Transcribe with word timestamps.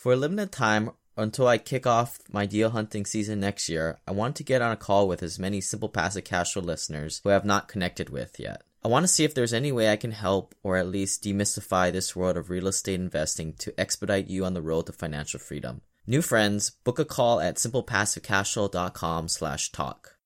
For 0.00 0.14
a 0.14 0.16
limited 0.16 0.50
time, 0.50 0.92
until 1.18 1.46
I 1.46 1.58
kick 1.58 1.86
off 1.86 2.20
my 2.32 2.46
deal 2.46 2.70
hunting 2.70 3.04
season 3.04 3.38
next 3.38 3.68
year, 3.68 3.98
I 4.08 4.12
want 4.12 4.34
to 4.36 4.42
get 4.42 4.62
on 4.62 4.72
a 4.72 4.76
call 4.76 5.06
with 5.06 5.22
as 5.22 5.38
many 5.38 5.60
Simple 5.60 5.90
Passive 5.90 6.24
Cash 6.24 6.54
Flow 6.54 6.62
listeners 6.62 7.20
who 7.22 7.28
I 7.28 7.34
have 7.34 7.44
not 7.44 7.68
connected 7.68 8.08
with 8.08 8.40
yet. 8.40 8.62
I 8.82 8.88
want 8.88 9.04
to 9.04 9.08
see 9.08 9.24
if 9.24 9.34
there's 9.34 9.52
any 9.52 9.72
way 9.72 9.92
I 9.92 9.96
can 9.96 10.12
help 10.12 10.54
or 10.62 10.78
at 10.78 10.88
least 10.88 11.24
demystify 11.24 11.92
this 11.92 12.16
world 12.16 12.38
of 12.38 12.48
real 12.48 12.66
estate 12.66 12.98
investing 12.98 13.52
to 13.58 13.78
expedite 13.78 14.28
you 14.28 14.46
on 14.46 14.54
the 14.54 14.62
road 14.62 14.86
to 14.86 14.92
financial 14.94 15.38
freedom. 15.38 15.82
New 16.06 16.22
friends, 16.22 16.70
book 16.70 16.98
a 16.98 17.04
call 17.04 17.38
at 17.38 17.56
simplepassivecashflow.com 17.56 19.28
slash 19.28 19.70
talk. 19.70 20.16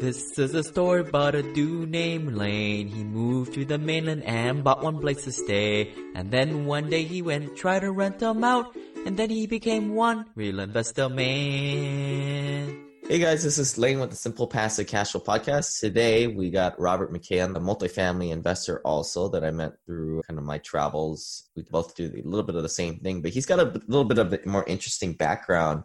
This 0.00 0.38
is 0.38 0.54
a 0.54 0.62
story 0.62 1.00
about 1.00 1.34
a 1.34 1.42
dude 1.42 1.90
named 1.90 2.36
Lane. 2.36 2.86
He 2.86 3.02
moved 3.02 3.54
to 3.54 3.64
the 3.64 3.78
mainland 3.78 4.22
and 4.22 4.62
bought 4.62 4.80
one 4.80 5.00
place 5.00 5.24
to 5.24 5.32
stay. 5.32 5.92
And 6.14 6.30
then 6.30 6.66
one 6.66 6.88
day 6.88 7.02
he 7.02 7.20
went 7.20 7.56
try 7.56 7.80
to 7.80 7.90
rent 7.90 8.20
them 8.20 8.44
out. 8.44 8.76
And 9.04 9.16
then 9.16 9.28
he 9.28 9.48
became 9.48 9.96
one 9.96 10.26
real 10.36 10.60
investor 10.60 11.08
man. 11.08 12.78
Hey 13.08 13.18
guys, 13.18 13.42
this 13.42 13.58
is 13.58 13.76
Lane 13.76 13.98
with 13.98 14.10
the 14.10 14.16
Simple 14.16 14.46
Passive 14.46 14.86
Cash 14.86 15.10
Flow 15.10 15.20
Podcast. 15.20 15.80
Today 15.80 16.28
we 16.28 16.50
got 16.50 16.78
Robert 16.78 17.12
McCann, 17.12 17.52
the 17.52 17.58
multifamily 17.58 18.30
investor 18.30 18.80
also 18.84 19.28
that 19.30 19.42
I 19.42 19.50
met 19.50 19.72
through 19.84 20.22
kind 20.28 20.38
of 20.38 20.44
my 20.44 20.58
travels. 20.58 21.48
We 21.56 21.62
both 21.62 21.96
do 21.96 22.04
a 22.04 22.22
little 22.22 22.44
bit 22.44 22.54
of 22.54 22.62
the 22.62 22.68
same 22.68 23.00
thing, 23.00 23.20
but 23.20 23.32
he's 23.32 23.46
got 23.46 23.58
a 23.58 23.82
little 23.88 24.04
bit 24.04 24.18
of 24.18 24.32
a 24.32 24.38
more 24.46 24.64
interesting 24.68 25.14
background 25.14 25.82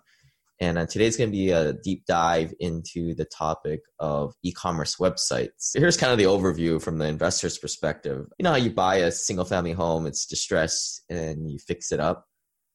and 0.64 0.78
uh, 0.78 0.86
today's 0.86 1.18
going 1.18 1.30
to 1.30 1.38
be 1.38 1.50
a 1.50 1.74
deep 1.74 2.06
dive 2.06 2.54
into 2.62 3.14
the 3.16 3.26
topic 3.26 3.82
of 4.00 4.34
e-commerce 4.44 4.96
websites. 4.96 5.72
Here's 5.76 5.98
kind 5.98 6.14
of 6.14 6.18
the 6.18 6.24
overview 6.24 6.82
from 6.82 6.98
the 6.98 7.06
investor's 7.06 7.58
perspective. 7.58 8.26
You 8.40 8.44
know 8.44 8.52
how 8.52 8.58
you 8.58 8.72
buy 8.72 8.98
a 8.98 9.12
single 9.12 9.44
family 9.44 9.74
home, 9.74 10.06
it's 10.06 10.26
distressed 10.26 11.04
and 11.10 11.52
you 11.52 11.60
fix 11.60 11.92
it 11.92 12.00
up. 12.00 12.26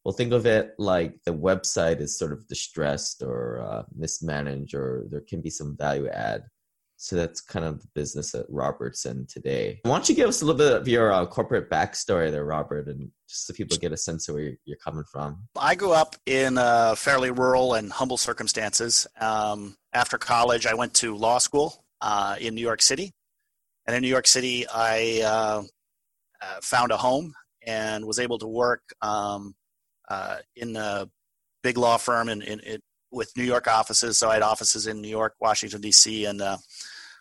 Well, 0.04 0.12
think 0.12 0.32
of 0.32 0.44
it 0.44 0.72
like 0.78 1.14
the 1.24 1.32
website 1.32 2.00
is 2.00 2.18
sort 2.18 2.32
of 2.32 2.46
distressed 2.46 3.22
or 3.22 3.60
uh, 3.62 3.82
mismanaged, 3.96 4.74
or 4.74 5.06
there 5.10 5.24
can 5.26 5.40
be 5.40 5.50
some 5.50 5.76
value 5.76 6.08
add. 6.08 6.42
So 7.00 7.14
that's 7.14 7.40
kind 7.40 7.64
of 7.64 7.80
the 7.80 7.86
business 7.94 8.32
that 8.32 8.44
Robertson 8.48 9.24
today. 9.28 9.78
Why 9.84 9.92
don't 9.92 10.08
you 10.08 10.16
give 10.16 10.28
us 10.28 10.42
a 10.42 10.44
little 10.44 10.58
bit 10.58 10.72
of 10.72 10.88
your 10.88 11.12
uh, 11.12 11.26
corporate 11.26 11.70
backstory 11.70 12.28
there, 12.28 12.44
Robert, 12.44 12.88
and 12.88 13.12
just 13.28 13.46
so 13.46 13.54
people 13.54 13.76
get 13.76 13.92
a 13.92 13.96
sense 13.96 14.28
of 14.28 14.34
where 14.34 14.42
you're, 14.42 14.56
you're 14.64 14.78
coming 14.78 15.04
from? 15.04 15.44
I 15.56 15.76
grew 15.76 15.92
up 15.92 16.16
in 16.26 16.58
uh, 16.58 16.96
fairly 16.96 17.30
rural 17.30 17.74
and 17.74 17.92
humble 17.92 18.16
circumstances. 18.16 19.06
Um, 19.20 19.76
after 19.92 20.18
college, 20.18 20.66
I 20.66 20.74
went 20.74 20.92
to 20.94 21.14
law 21.14 21.38
school 21.38 21.84
uh, 22.00 22.34
in 22.40 22.56
New 22.56 22.62
York 22.62 22.82
City. 22.82 23.12
And 23.86 23.94
in 23.94 24.02
New 24.02 24.08
York 24.08 24.26
City, 24.26 24.66
I 24.66 25.22
uh, 25.24 25.62
uh, 26.42 26.60
found 26.62 26.90
a 26.90 26.96
home 26.96 27.32
and 27.64 28.06
was 28.06 28.18
able 28.18 28.38
to 28.38 28.48
work 28.48 28.82
um, 29.02 29.54
uh, 30.08 30.38
in 30.56 30.74
a 30.74 31.08
big 31.62 31.78
law 31.78 31.96
firm 31.96 32.28
in, 32.28 32.42
in, 32.42 32.58
in 32.60 32.80
with 33.10 33.36
New 33.36 33.44
York 33.44 33.66
offices. 33.66 34.18
So 34.18 34.30
I 34.30 34.34
had 34.34 34.42
offices 34.42 34.86
in 34.86 35.00
New 35.00 35.08
York, 35.08 35.34
Washington 35.40 35.80
D.C., 35.80 36.24
and 36.24 36.40
uh, 36.40 36.58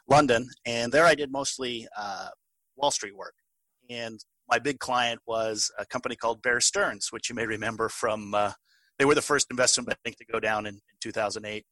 London, 0.09 0.49
and 0.65 0.91
there 0.91 1.05
I 1.05 1.15
did 1.15 1.31
mostly 1.31 1.87
uh, 1.97 2.29
Wall 2.75 2.91
Street 2.91 3.15
work. 3.15 3.33
And 3.89 4.19
my 4.49 4.59
big 4.59 4.79
client 4.79 5.19
was 5.25 5.71
a 5.77 5.85
company 5.85 6.15
called 6.15 6.41
Bear 6.41 6.61
Stearns, 6.61 7.11
which 7.11 7.29
you 7.29 7.35
may 7.35 7.45
remember 7.45 7.89
from. 7.89 8.33
Uh, 8.33 8.51
they 8.97 9.05
were 9.05 9.15
the 9.15 9.21
first 9.21 9.47
investment 9.51 9.95
bank 10.03 10.17
to 10.17 10.25
go 10.25 10.39
down 10.39 10.65
in, 10.65 10.75
in 10.75 10.81
2008, 11.01 11.63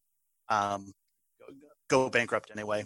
um, 0.50 0.94
go 1.90 2.10
bankrupt 2.10 2.52
anyway. 2.52 2.86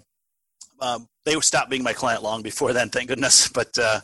Um, 0.80 1.08
they 1.26 1.38
stopped 1.42 1.70
being 1.70 1.84
my 1.84 1.94
client 1.94 2.24
long 2.24 2.42
before 2.42 2.72
then, 2.72 2.90
thank 2.90 3.10
goodness. 3.10 3.50
But 3.50 3.78
uh, 3.78 4.00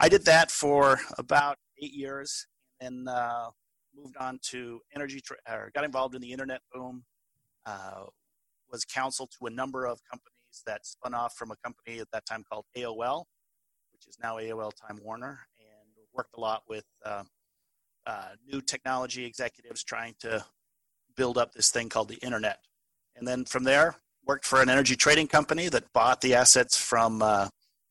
I 0.00 0.08
did 0.08 0.24
that 0.24 0.50
for 0.50 0.98
about 1.16 1.58
eight 1.80 1.92
years, 1.92 2.46
and 2.80 3.08
uh, 3.08 3.50
moved 3.98 4.16
on 4.18 4.38
to 4.50 4.80
energy, 4.94 5.20
tra- 5.20 5.36
or 5.48 5.70
got 5.74 5.84
involved 5.84 6.14
in 6.14 6.20
the 6.20 6.32
internet 6.32 6.60
boom, 6.72 7.04
uh, 7.66 8.04
was 8.70 8.84
counsel 8.84 9.28
to 9.38 9.46
a 9.46 9.50
number 9.50 9.86
of 9.86 10.00
companies 10.10 10.62
that 10.66 10.86
spun 10.86 11.14
off 11.14 11.34
from 11.34 11.50
a 11.50 11.56
company 11.56 11.98
at 12.00 12.08
that 12.12 12.26
time 12.26 12.44
called 12.50 12.64
AOL, 12.76 13.24
which 13.92 14.06
is 14.06 14.18
now 14.22 14.36
AOL 14.36 14.72
Time 14.74 14.98
Warner, 15.02 15.40
and 15.58 15.90
worked 16.14 16.36
a 16.36 16.40
lot 16.40 16.62
with 16.68 16.84
uh, 17.04 17.24
uh, 18.06 18.28
new 18.46 18.60
technology 18.60 19.24
executives 19.24 19.82
trying 19.84 20.14
to 20.20 20.44
build 21.16 21.38
up 21.38 21.52
this 21.52 21.70
thing 21.70 21.88
called 21.88 22.08
the 22.08 22.16
internet. 22.16 22.58
And 23.16 23.26
then 23.26 23.44
from 23.44 23.64
there, 23.64 23.96
worked 24.26 24.44
for 24.44 24.60
an 24.60 24.68
energy 24.68 24.94
trading 24.94 25.26
company 25.26 25.68
that 25.68 25.92
bought 25.92 26.20
the 26.20 26.34
assets 26.34 26.76
from 26.76 27.22
uh, 27.22 27.48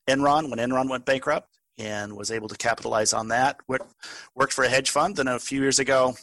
Enron 0.08 0.48
when 0.50 0.58
Enron 0.58 0.88
went 0.88 1.04
bankrupt 1.04 1.57
and 1.78 2.16
was 2.16 2.30
able 2.30 2.48
to 2.48 2.56
capitalize 2.56 3.12
on 3.12 3.28
that. 3.28 3.58
Worked 3.68 4.52
for 4.52 4.64
a 4.64 4.68
hedge 4.68 4.90
fund, 4.90 5.16
Then 5.16 5.28
a 5.28 5.38
few 5.38 5.60
years 5.60 5.78
ago, 5.78 6.14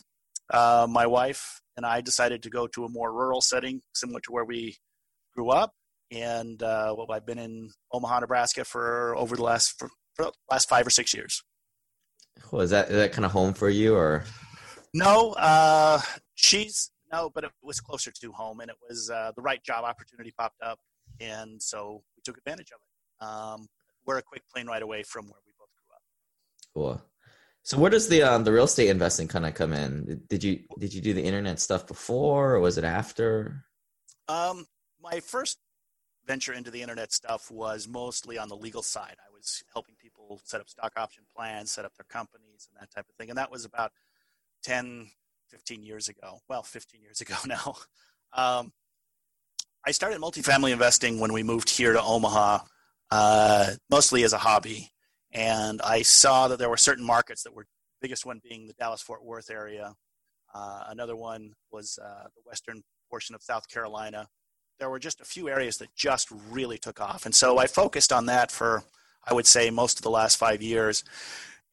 uh, 0.51 0.87
my 0.89 1.07
wife 1.07 1.61
and 1.77 1.85
I 1.85 2.01
decided 2.01 2.43
to 2.43 2.49
go 2.49 2.67
to 2.67 2.85
a 2.85 2.89
more 2.89 3.11
rural 3.13 3.41
setting, 3.41 3.81
similar 3.93 4.19
to 4.21 4.31
where 4.31 4.45
we 4.45 4.77
grew 5.35 5.49
up. 5.49 5.73
And 6.11 6.61
uh, 6.61 6.93
well, 6.97 7.11
I've 7.11 7.25
been 7.25 7.39
in 7.39 7.69
Omaha, 7.91 8.19
Nebraska 8.19 8.63
for 8.63 9.15
over 9.17 9.35
the 9.35 9.43
last 9.43 9.73
for, 9.79 9.89
for 10.13 10.25
the 10.25 10.31
last 10.51 10.69
five 10.69 10.85
or 10.85 10.91
six 10.91 11.13
years. 11.13 11.43
Well, 12.51 12.61
is 12.61 12.69
that 12.69 12.89
is 12.89 12.95
that 12.95 13.11
kind 13.11 13.25
of 13.25 13.31
home 13.31 13.53
for 13.53 13.69
you, 13.69 13.95
or? 13.95 14.23
No, 14.93 15.31
uh, 15.33 15.99
she's 16.35 16.91
no, 17.11 17.29
but 17.33 17.43
it 17.43 17.51
was 17.63 17.79
closer 17.79 18.11
to 18.11 18.31
home, 18.31 18.59
and 18.59 18.69
it 18.69 18.77
was 18.87 19.09
uh, 19.09 19.31
the 19.35 19.41
right 19.41 19.63
job 19.63 19.83
opportunity 19.83 20.31
popped 20.37 20.61
up, 20.61 20.79
and 21.19 21.61
so 21.61 22.03
we 22.15 22.21
took 22.23 22.37
advantage 22.37 22.71
of 22.71 22.79
it. 22.81 23.25
Um, 23.25 23.67
we're 24.05 24.17
a 24.17 24.21
quick 24.21 24.43
plane 24.53 24.67
ride 24.67 24.83
away 24.83 25.03
from 25.03 25.25
where 25.25 25.39
we 25.45 25.53
both 25.57 25.69
grew 25.75 25.95
up. 25.95 26.01
Cool. 26.75 27.01
So 27.63 27.79
where 27.79 27.89
does 27.89 28.09
the 28.09 28.21
um, 28.21 28.43
the 28.43 28.51
real 28.51 28.65
estate 28.65 28.89
investing 28.89 29.27
kind 29.27 29.45
of 29.45 29.55
come 29.55 29.73
in? 29.73 30.21
Did 30.29 30.43
you 30.43 30.59
did 30.77 30.93
you 30.93 31.01
do 31.01 31.13
the 31.13 31.23
internet 31.23 31.59
stuff 31.59 31.87
before, 31.87 32.53
or 32.53 32.59
was 32.59 32.77
it 32.77 32.83
after? 32.83 33.63
Um, 34.27 34.67
my 35.01 35.19
first 35.19 35.57
venture 36.27 36.53
into 36.53 36.69
the 36.69 36.81
internet 36.81 37.11
stuff 37.11 37.49
was 37.49 37.87
mostly 37.87 38.37
on 38.37 38.49
the 38.49 38.55
legal 38.55 38.81
side. 38.81 39.15
I 39.19 39.31
was 39.31 39.63
helping 39.73 39.95
people 39.95 40.41
set 40.43 40.61
up 40.61 40.69
stock 40.69 40.93
option 40.97 41.23
plans, 41.35 41.71
set 41.71 41.85
up 41.85 41.93
their 41.95 42.05
companies, 42.09 42.67
and 42.69 42.81
that 42.81 42.93
type 42.93 43.05
of 43.09 43.15
thing. 43.15 43.29
And 43.29 43.37
that 43.37 43.51
was 43.51 43.65
about 43.65 43.91
10, 44.63 45.07
15 45.49 45.83
years 45.83 46.07
ago. 46.07 46.39
Well, 46.49 46.63
15 46.63 47.01
years 47.01 47.21
ago 47.21 47.35
now. 47.45 47.75
Um, 48.33 48.73
I 49.85 49.91
started 49.91 50.19
multifamily 50.19 50.71
investing 50.71 51.19
when 51.19 51.31
we 51.31 51.43
moved 51.43 51.69
here 51.69 51.93
to 51.93 52.01
Omaha 52.01 52.59
uh, 53.11 53.71
mostly 53.89 54.23
as 54.23 54.33
a 54.33 54.39
hobby. 54.39 54.91
And 55.35 55.81
I 55.81 56.01
saw 56.01 56.47
that 56.47 56.59
there 56.59 56.69
were 56.69 56.77
certain 56.77 57.05
markets 57.05 57.43
that 57.43 57.53
were 57.53 57.65
biggest 58.01 58.25
one 58.25 58.39
being 58.41 58.67
the 58.67 58.73
Dallas 58.73 59.01
Fort 59.01 59.23
Worth 59.23 59.49
area. 59.49 59.93
Uh, 60.53 60.83
another 60.87 61.15
one 61.17 61.51
was 61.71 61.99
uh, 62.01 62.23
the 62.23 62.41
western 62.45 62.81
portion 63.09 63.35
of 63.35 63.43
South 63.43 63.67
Carolina. 63.67 64.27
There 64.79 64.89
were 64.89 64.99
just 64.99 65.19
a 65.19 65.25
few 65.25 65.49
areas 65.49 65.77
that 65.77 65.89
just 65.95 66.29
really 66.49 66.77
took 66.77 67.01
off. 67.01 67.25
And 67.25 67.35
so 67.35 67.57
I 67.57 67.67
focused 67.67 68.13
on 68.13 68.27
that 68.27 68.49
for, 68.49 68.83
I 69.27 69.33
would 69.33 69.45
say, 69.45 69.69
most 69.69 69.99
of 69.99 70.03
the 70.03 70.09
last 70.09 70.37
five 70.37 70.61
years. 70.61 71.03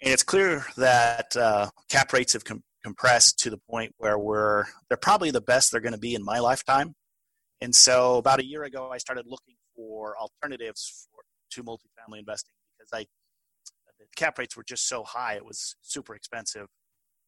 And 0.00 0.12
it's 0.12 0.24
clear 0.24 0.66
that 0.76 1.36
uh, 1.36 1.70
cap 1.88 2.12
rates 2.12 2.32
have 2.32 2.44
com- 2.44 2.64
compressed 2.82 3.38
to 3.40 3.50
the 3.50 3.58
point 3.70 3.94
where 3.98 4.18
we're, 4.18 4.64
they're 4.88 4.96
probably 4.96 5.30
the 5.30 5.40
best 5.40 5.70
they're 5.70 5.80
going 5.80 5.92
to 5.92 5.98
be 5.98 6.16
in 6.16 6.24
my 6.24 6.40
lifetime. 6.40 6.94
And 7.60 7.72
so 7.72 8.16
about 8.16 8.40
a 8.40 8.44
year 8.44 8.64
ago, 8.64 8.90
I 8.92 8.98
started 8.98 9.26
looking 9.28 9.54
for 9.76 10.16
alternatives 10.18 11.08
to 11.52 11.62
multifamily 11.62 12.18
investing 12.18 12.54
because 12.76 12.90
I 12.92 13.06
cap 14.16 14.38
rates 14.38 14.56
were 14.56 14.64
just 14.64 14.88
so 14.88 15.04
high; 15.04 15.34
it 15.34 15.44
was 15.44 15.76
super 15.82 16.14
expensive. 16.14 16.66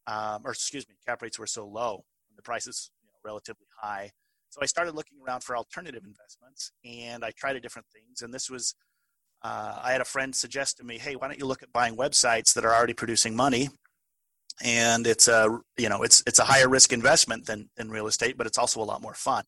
Um, 0.07 0.41
or 0.45 0.51
excuse 0.51 0.87
me, 0.87 0.95
cap 1.07 1.21
rates 1.21 1.39
were 1.39 1.47
so 1.47 1.65
low, 1.65 2.05
and 2.29 2.37
the 2.37 2.43
prices 2.43 2.91
you 3.01 3.07
know, 3.07 3.17
relatively 3.23 3.67
high. 3.81 4.11
So 4.49 4.59
I 4.61 4.67
started 4.67 4.95
looking 4.95 5.17
around 5.25 5.43
for 5.43 5.57
alternative 5.57 6.03
investments, 6.05 6.71
and 6.85 7.25
I 7.25 7.31
tried 7.31 7.55
a 7.55 7.59
different 7.59 7.87
things. 7.93 8.21
And 8.21 8.33
this 8.33 8.49
was, 8.49 8.75
uh, 9.43 9.79
I 9.83 9.91
had 9.91 10.01
a 10.01 10.05
friend 10.05 10.35
suggest 10.35 10.77
to 10.77 10.83
me, 10.83 10.97
"Hey, 10.97 11.15
why 11.15 11.27
don't 11.27 11.39
you 11.39 11.45
look 11.45 11.63
at 11.63 11.73
buying 11.73 11.97
websites 11.97 12.53
that 12.53 12.65
are 12.65 12.73
already 12.73 12.93
producing 12.93 13.35
money?" 13.35 13.69
And 14.63 15.05
it's 15.05 15.27
a, 15.27 15.59
you 15.77 15.89
know, 15.89 16.03
it's 16.03 16.23
it's 16.25 16.39
a 16.39 16.45
higher 16.45 16.69
risk 16.69 16.93
investment 16.93 17.45
than 17.45 17.69
than 17.75 17.89
real 17.89 18.07
estate, 18.07 18.37
but 18.37 18.47
it's 18.47 18.57
also 18.57 18.81
a 18.81 18.85
lot 18.85 19.01
more 19.01 19.13
fun. 19.13 19.43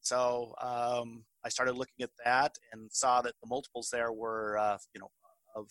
So 0.00 0.54
um, 0.60 1.24
I 1.44 1.48
started 1.48 1.76
looking 1.76 2.02
at 2.02 2.10
that 2.24 2.56
and 2.72 2.90
saw 2.92 3.22
that 3.22 3.34
the 3.40 3.48
multiples 3.48 3.88
there 3.90 4.12
were, 4.12 4.58
uh, 4.58 4.78
you 4.94 5.00
know, 5.00 5.10
of 5.54 5.68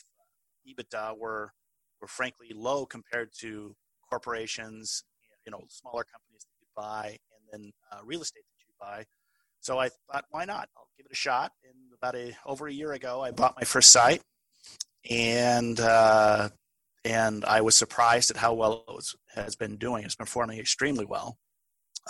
EBITDA 0.68 1.18
were 1.18 1.54
were 2.02 2.08
frankly 2.08 2.48
low 2.54 2.86
compared 2.86 3.30
to 3.40 3.75
corporations, 4.10 5.04
you 5.46 5.52
know, 5.52 5.62
smaller 5.69 6.04
companies 6.04 6.44
that 6.44 6.60
you 6.60 6.68
buy, 6.75 7.18
and 7.36 7.63
then 7.63 7.72
uh, 7.92 8.00
real 8.04 8.22
estate 8.22 8.44
that 8.44 8.66
you 8.68 8.74
buy. 8.80 9.06
So 9.60 9.78
I 9.78 9.90
thought, 9.90 10.25
why 10.31 10.46
not? 10.46 10.69
I'll 10.75 10.88
give 10.98 11.06
it 11.06 11.12
a 11.12 11.16
shot. 11.16 11.52
And 11.63 11.75
about 11.96 12.16
a 12.16 12.36
over 12.46 12.68
a 12.68 12.74
year 12.74 12.94
ago, 12.94 13.22
I 13.22 13.31
bought 13.31 13.56
my 13.58 13.66
first 13.66 13.92
site, 13.92 14.22
and 15.10 15.80
uh, 15.80 16.50
and 17.06 17.46
I 17.46 17.62
was 17.62 17.78
surprised 17.78 18.31
at 18.31 18.38
how 18.38 18.54
well 18.54 18.84
it 18.88 18.94
was, 18.94 19.16
has 19.36 19.56
been 19.56 19.78
doing. 19.78 20.04
It's 20.04 20.16
performing 20.16 20.60
extremely 20.60 21.06
well. 21.06 21.38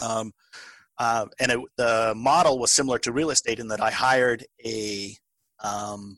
Um, 0.01 0.31
uh, 0.98 1.25
and 1.39 1.51
it, 1.51 1.59
the 1.77 2.13
model 2.15 2.59
was 2.59 2.71
similar 2.71 3.00
to 3.00 3.12
real 3.12 3.31
estate 3.31 3.59
in 3.59 3.68
that 3.69 3.81
I 3.81 3.92
hired 3.92 4.45
a 4.65 5.15
um, 5.63 6.18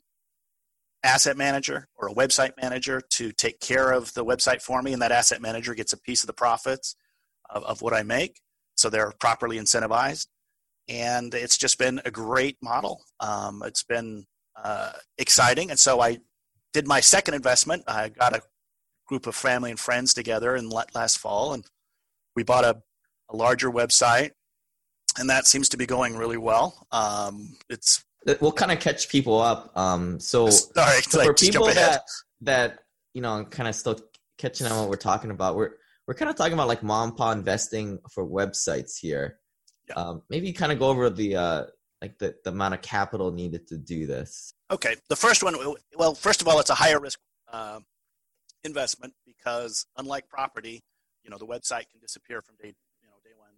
asset 1.03 1.37
manager 1.37 1.87
or 1.95 2.07
a 2.07 2.13
website 2.13 2.53
manager 2.61 3.01
to 3.11 3.31
take 3.31 3.59
care 3.59 3.91
of 3.91 4.13
the 4.13 4.23
website 4.23 4.61
for 4.61 4.81
me, 4.81 4.93
and 4.93 5.01
that 5.01 5.11
asset 5.11 5.41
manager 5.41 5.73
gets 5.73 5.93
a 5.93 5.97
piece 5.97 6.23
of 6.23 6.27
the 6.27 6.33
profits 6.33 6.95
of, 7.49 7.63
of 7.63 7.81
what 7.81 7.93
I 7.93 8.03
make. 8.03 8.41
So 8.75 8.89
they're 8.89 9.13
properly 9.19 9.57
incentivized. 9.57 10.27
And 10.89 11.33
it's 11.33 11.57
just 11.57 11.77
been 11.77 12.01
a 12.03 12.11
great 12.11 12.57
model. 12.61 13.01
Um, 13.19 13.63
it's 13.65 13.83
been 13.83 14.25
uh, 14.61 14.93
exciting. 15.17 15.69
And 15.69 15.79
so 15.79 16.01
I 16.01 16.17
did 16.73 16.87
my 16.87 16.99
second 16.99 17.35
investment. 17.35 17.83
I 17.87 18.09
got 18.09 18.35
a 18.35 18.41
group 19.07 19.27
of 19.27 19.35
family 19.35 19.69
and 19.69 19.79
friends 19.79 20.13
together 20.13 20.55
in 20.55 20.69
last 20.69 21.19
fall, 21.19 21.53
and 21.53 21.63
we 22.35 22.43
bought 22.43 22.65
a, 22.65 22.81
a 23.29 23.35
larger 23.35 23.69
website, 23.69 24.31
and 25.19 25.29
that 25.29 25.45
seems 25.45 25.69
to 25.69 25.77
be 25.77 25.85
going 25.85 26.17
really 26.17 26.37
well. 26.37 26.87
Um, 26.91 27.57
it's 27.69 28.03
we'll 28.39 28.51
kind 28.51 28.71
of 28.71 28.79
catch 28.79 29.09
people 29.09 29.39
up. 29.39 29.71
Um, 29.77 30.19
so, 30.19 30.49
Sorry, 30.49 31.01
so 31.01 31.19
like, 31.19 31.27
for 31.27 31.33
people 31.33 31.65
that 31.67 32.01
that 32.41 32.79
you 33.13 33.21
know 33.21 33.45
kind 33.45 33.67
of 33.67 33.75
still 33.75 33.99
catching 34.37 34.67
on 34.67 34.79
what 34.79 34.89
we're 34.89 34.95
talking 34.95 35.31
about, 35.31 35.55
we're 35.55 35.71
we're 36.07 36.13
kind 36.13 36.29
of 36.29 36.35
talking 36.35 36.53
about 36.53 36.67
like 36.67 36.83
mom 36.83 37.15
pa 37.15 37.31
investing 37.31 37.99
for 38.11 38.27
websites 38.27 38.97
here. 38.99 39.39
Yeah. 39.89 39.95
Um, 39.95 40.21
maybe 40.29 40.53
kind 40.53 40.71
of 40.71 40.79
go 40.79 40.87
over 40.87 41.09
the 41.09 41.35
uh, 41.35 41.63
like 42.01 42.17
the, 42.17 42.35
the 42.43 42.51
amount 42.51 42.73
of 42.73 42.81
capital 42.81 43.31
needed 43.31 43.67
to 43.67 43.77
do 43.77 44.05
this. 44.05 44.53
Okay, 44.71 44.95
the 45.09 45.15
first 45.15 45.43
one. 45.43 45.55
Well, 45.95 46.15
first 46.15 46.41
of 46.41 46.47
all, 46.47 46.59
it's 46.59 46.69
a 46.69 46.75
higher 46.75 46.99
risk 46.99 47.19
uh, 47.51 47.79
investment 48.63 49.13
because 49.25 49.85
unlike 49.97 50.27
property, 50.29 50.83
you 51.23 51.29
know 51.29 51.37
the 51.37 51.47
website 51.47 51.89
can 51.89 51.99
disappear 52.01 52.41
from 52.41 52.55
day 52.55 52.73
know 53.07 53.19
day 53.23 53.35
one 53.37 53.55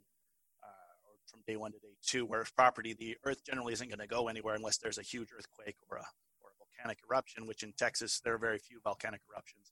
uh, 0.63 1.07
or 1.07 1.13
from 1.17 1.29
day 1.47 1.55
one 1.55 1.71
to 1.71 1.79
day 1.79 1.95
two. 2.05 2.25
Whereas 2.25 2.51
property, 2.51 2.93
the 2.97 3.15
earth 3.25 3.43
generally 3.45 3.73
isn't 3.73 3.89
going 3.89 3.99
to 3.99 4.07
go 4.07 4.27
anywhere 4.27 4.55
unless 4.55 4.77
there's 4.77 4.97
a 4.97 5.03
huge 5.03 5.29
earthquake 5.35 5.75
or 5.89 5.97
a 5.97 6.05
or 6.41 6.49
a 6.49 6.57
volcanic 6.59 6.99
eruption. 7.09 7.47
Which 7.47 7.63
in 7.63 7.73
Texas 7.77 8.21
there 8.23 8.33
are 8.35 8.39
very 8.39 8.59
few 8.59 8.79
volcanic 8.83 9.21
eruptions. 9.31 9.71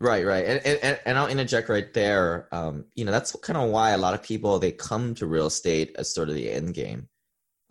Right, 0.00 0.26
right, 0.26 0.44
and 0.44 0.66
and, 0.66 1.00
and 1.06 1.18
I'll 1.18 1.28
interject 1.28 1.68
right 1.68 1.92
there. 1.94 2.48
Um, 2.52 2.86
you 2.94 3.04
know, 3.04 3.12
that's 3.12 3.34
kind 3.42 3.56
of 3.56 3.70
why 3.70 3.90
a 3.90 3.98
lot 3.98 4.14
of 4.14 4.22
people 4.22 4.58
they 4.58 4.72
come 4.72 5.14
to 5.16 5.26
real 5.26 5.46
estate 5.46 5.94
as 5.96 6.12
sort 6.12 6.28
of 6.28 6.34
the 6.34 6.50
end 6.50 6.74
game. 6.74 7.08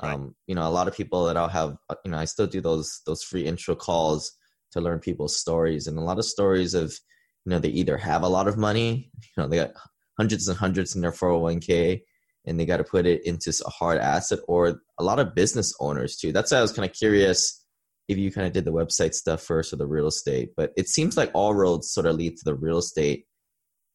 Right. 0.01 0.13
Um, 0.13 0.35
you 0.47 0.55
know, 0.55 0.67
a 0.67 0.71
lot 0.71 0.87
of 0.87 0.95
people 0.95 1.25
that 1.25 1.37
I'll 1.37 1.49
have, 1.49 1.77
uh, 1.89 1.95
you 2.03 2.11
know, 2.11 2.17
I 2.17 2.25
still 2.25 2.47
do 2.47 2.61
those 2.61 3.01
those 3.05 3.23
free 3.23 3.45
intro 3.45 3.75
calls 3.75 4.31
to 4.71 4.81
learn 4.81 4.99
people's 4.99 5.37
stories, 5.37 5.87
and 5.87 5.97
a 5.97 6.01
lot 6.01 6.17
of 6.17 6.25
stories 6.25 6.73
of, 6.73 6.97
you 7.45 7.51
know, 7.51 7.59
they 7.59 7.69
either 7.69 7.97
have 7.97 8.23
a 8.23 8.29
lot 8.29 8.47
of 8.47 8.57
money, 8.57 9.11
you 9.21 9.43
know, 9.43 9.47
they 9.47 9.57
got 9.57 9.73
hundreds 10.17 10.47
and 10.47 10.57
hundreds 10.57 10.95
in 10.95 11.01
their 11.01 11.11
401k, 11.11 12.01
and 12.45 12.59
they 12.59 12.65
got 12.65 12.77
to 12.77 12.83
put 12.83 13.05
it 13.05 13.25
into 13.25 13.53
a 13.65 13.69
hard 13.69 13.97
asset, 13.97 14.39
or 14.47 14.81
a 14.99 15.03
lot 15.03 15.19
of 15.19 15.35
business 15.35 15.73
owners 15.79 16.17
too. 16.17 16.31
That's 16.31 16.51
why 16.51 16.57
I 16.57 16.61
was 16.61 16.73
kind 16.73 16.89
of 16.89 16.95
curious 16.95 17.65
if 18.07 18.17
you 18.17 18.31
kind 18.31 18.45
of 18.45 18.53
did 18.53 18.65
the 18.65 18.71
website 18.71 19.13
stuff 19.13 19.41
first 19.41 19.71
or 19.71 19.77
the 19.77 19.87
real 19.87 20.07
estate. 20.07 20.51
But 20.57 20.73
it 20.75 20.89
seems 20.89 21.15
like 21.15 21.31
all 21.33 21.53
roads 21.53 21.91
sort 21.91 22.05
of 22.05 22.15
lead 22.15 22.35
to 22.37 22.43
the 22.45 22.55
real 22.55 22.77
estate 22.79 23.25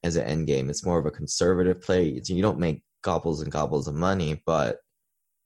as 0.03 0.17
an 0.17 0.25
end 0.25 0.47
game. 0.47 0.71
It's 0.71 0.85
more 0.85 0.99
of 0.99 1.07
a 1.07 1.11
conservative 1.11 1.83
play. 1.83 2.21
You 2.25 2.43
don't 2.43 2.59
make 2.59 2.83
gobbles 3.03 3.43
and 3.43 3.53
gobbles 3.53 3.89
of 3.89 3.95
money, 3.95 4.43
but 4.47 4.79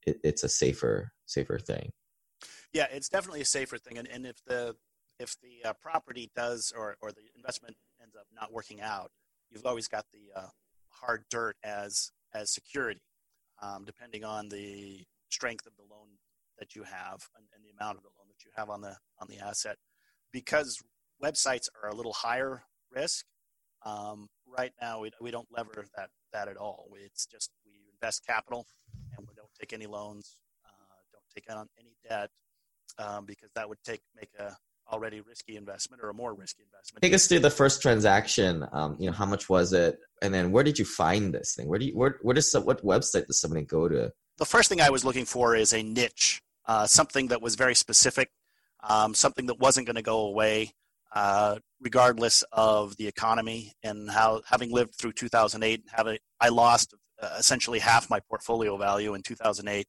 it, 0.06 0.18
it's 0.22 0.44
a 0.44 0.48
safer 0.48 1.12
safer 1.26 1.58
thing. 1.58 1.90
Yeah, 2.72 2.86
it's 2.90 3.08
definitely 3.08 3.42
a 3.42 3.46
safer 3.46 3.78
thing. 3.78 3.98
And, 3.98 4.08
and 4.08 4.26
if 4.26 4.36
the 4.46 4.76
if 5.18 5.36
the 5.40 5.68
uh, 5.68 5.72
property 5.80 6.30
does 6.34 6.72
or, 6.76 6.96
or 7.00 7.12
the 7.12 7.22
investment 7.36 7.76
ends 8.00 8.16
up 8.16 8.26
not 8.34 8.52
working 8.52 8.80
out, 8.80 9.10
you've 9.50 9.66
always 9.66 9.88
got 9.88 10.06
the 10.12 10.40
uh, 10.40 10.48
hard 10.88 11.24
dirt 11.30 11.56
as 11.62 12.10
as 12.34 12.52
security, 12.52 13.00
um, 13.62 13.84
depending 13.84 14.24
on 14.24 14.48
the 14.48 15.04
strength 15.30 15.66
of 15.66 15.72
the 15.76 15.82
loan 15.82 16.08
that 16.58 16.74
you 16.74 16.82
have 16.82 17.20
and, 17.36 17.46
and 17.54 17.64
the 17.64 17.70
amount 17.78 17.96
of 17.96 18.02
the 18.02 18.10
loan 18.18 18.28
that 18.28 18.44
you 18.44 18.50
have 18.56 18.70
on 18.70 18.80
the 18.80 18.96
on 19.18 19.28
the 19.28 19.38
asset. 19.38 19.76
Because 20.32 20.78
websites 21.22 21.68
are 21.82 21.90
a 21.90 21.94
little 21.94 22.12
higher 22.12 22.62
risk, 22.90 23.24
um, 23.84 24.28
right 24.46 24.72
now 24.80 25.00
we, 25.00 25.10
we 25.20 25.30
don't 25.30 25.48
lever 25.50 25.86
that 25.96 26.10
that 26.32 26.48
at 26.48 26.56
all. 26.56 26.88
It's 27.04 27.26
just 27.26 27.50
we 27.64 27.72
invest 27.92 28.24
capital 28.26 28.66
and 29.16 29.26
we 29.28 29.34
don't 29.34 29.50
take 29.58 29.72
any 29.72 29.86
loans, 29.86 30.36
uh, 30.64 30.96
don't 31.12 31.24
take 31.34 31.54
on 31.54 31.66
any 31.78 31.96
debt 32.08 32.30
um, 32.98 33.24
because 33.26 33.50
that 33.54 33.68
would 33.68 33.82
take 33.84 34.00
make 34.16 34.30
a 34.38 34.56
already 34.90 35.20
risky 35.20 35.56
investment 35.56 36.02
or 36.02 36.10
a 36.10 36.14
more 36.14 36.34
risky 36.34 36.62
investment. 36.62 37.02
Take 37.02 37.14
us 37.14 37.26
through 37.26 37.40
the 37.40 37.50
first 37.50 37.82
transaction. 37.82 38.66
Um, 38.72 38.96
you 38.98 39.06
know, 39.06 39.12
how 39.12 39.26
much 39.26 39.48
was 39.48 39.72
it, 39.72 39.98
and 40.20 40.32
then 40.32 40.52
where 40.52 40.64
did 40.64 40.78
you 40.78 40.84
find 40.84 41.32
this 41.32 41.54
thing? 41.54 41.68
Where 41.68 41.78
do 41.78 41.86
you 41.86 41.92
where 41.96 42.18
where 42.22 42.34
does 42.34 42.52
what 42.54 42.84
website 42.84 43.26
does 43.26 43.40
somebody 43.40 43.64
go 43.64 43.88
to? 43.88 44.12
The 44.38 44.46
first 44.46 44.68
thing 44.68 44.80
I 44.80 44.90
was 44.90 45.04
looking 45.04 45.24
for 45.24 45.54
is 45.54 45.72
a 45.72 45.82
niche, 45.82 46.42
uh, 46.66 46.86
something 46.86 47.28
that 47.28 47.42
was 47.42 47.54
very 47.54 47.74
specific, 47.74 48.30
um, 48.82 49.14
something 49.14 49.46
that 49.46 49.58
wasn't 49.58 49.86
going 49.86 49.96
to 49.96 50.02
go 50.02 50.20
away. 50.20 50.72
Uh, 51.14 51.58
regardless 51.78 52.42
of 52.52 52.96
the 52.96 53.06
economy 53.06 53.74
and 53.82 54.08
how 54.08 54.40
having 54.46 54.72
lived 54.72 54.94
through 54.94 55.12
2008 55.12 55.82
having 55.92 56.16
i 56.40 56.48
lost 56.48 56.94
uh, 57.22 57.36
essentially 57.38 57.78
half 57.78 58.10
my 58.10 58.20
portfolio 58.28 58.76
value 58.76 59.14
in 59.14 59.22
2008. 59.22 59.86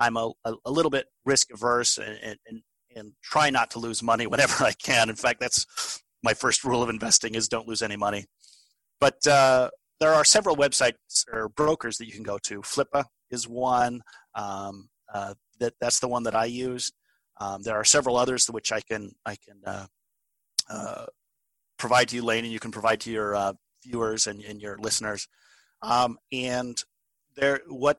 I'm 0.00 0.16
a, 0.16 0.32
a, 0.44 0.54
a 0.64 0.70
little 0.70 0.90
bit 0.90 1.06
risk 1.24 1.52
averse 1.52 1.98
and, 1.98 2.18
and, 2.20 2.38
and 2.48 2.62
try 3.22 3.50
not 3.50 3.70
to 3.72 3.78
lose 3.78 4.02
money 4.02 4.26
whenever 4.28 4.64
I 4.64 4.72
can. 4.72 5.08
In 5.08 5.16
fact, 5.16 5.40
that's 5.40 6.02
my 6.22 6.34
first 6.34 6.64
rule 6.64 6.82
of 6.82 6.88
investing 6.88 7.34
is 7.34 7.48
don't 7.48 7.68
lose 7.68 7.82
any 7.82 7.96
money. 7.96 8.26
But 9.00 9.26
uh, 9.26 9.70
there 10.00 10.14
are 10.14 10.24
several 10.24 10.56
websites 10.56 11.24
or 11.32 11.48
brokers 11.48 11.98
that 11.98 12.06
you 12.06 12.12
can 12.12 12.22
go 12.22 12.38
to. 12.38 12.62
Flippa 12.62 13.04
is 13.30 13.48
one. 13.48 14.02
Um, 14.34 14.88
uh, 15.12 15.34
that 15.60 15.74
that's 15.80 16.00
the 16.00 16.08
one 16.08 16.24
that 16.24 16.34
I 16.34 16.46
use. 16.46 16.92
Um, 17.40 17.62
there 17.62 17.76
are 17.76 17.84
several 17.84 18.16
others 18.16 18.46
which 18.46 18.72
I 18.72 18.80
can 18.80 19.12
I 19.26 19.36
can 19.36 19.60
uh, 19.66 19.86
uh, 20.70 21.06
provide 21.78 22.08
to 22.08 22.16
you, 22.16 22.22
Lane, 22.22 22.44
and 22.44 22.52
you 22.52 22.60
can 22.60 22.70
provide 22.70 23.00
to 23.00 23.10
your 23.10 23.34
uh, 23.34 23.52
viewers 23.84 24.26
and, 24.26 24.42
and 24.42 24.60
your 24.60 24.78
listeners. 24.78 25.28
Um, 25.82 26.18
and 26.32 26.82
they're 27.36 27.60
what 27.66 27.98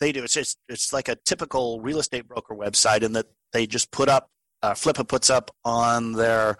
they 0.00 0.12
do. 0.12 0.22
It's 0.22 0.34
just 0.34 0.58
it's 0.68 0.92
like 0.92 1.08
a 1.08 1.16
typical 1.16 1.80
real 1.80 1.98
estate 1.98 2.28
broker 2.28 2.54
website, 2.54 3.02
in 3.02 3.12
that 3.14 3.26
they 3.52 3.66
just 3.66 3.90
put 3.90 4.08
up 4.08 4.30
uh, 4.64 4.72
Flippa 4.72 5.06
puts 5.06 5.28
up 5.28 5.50
on 5.62 6.12
their 6.12 6.56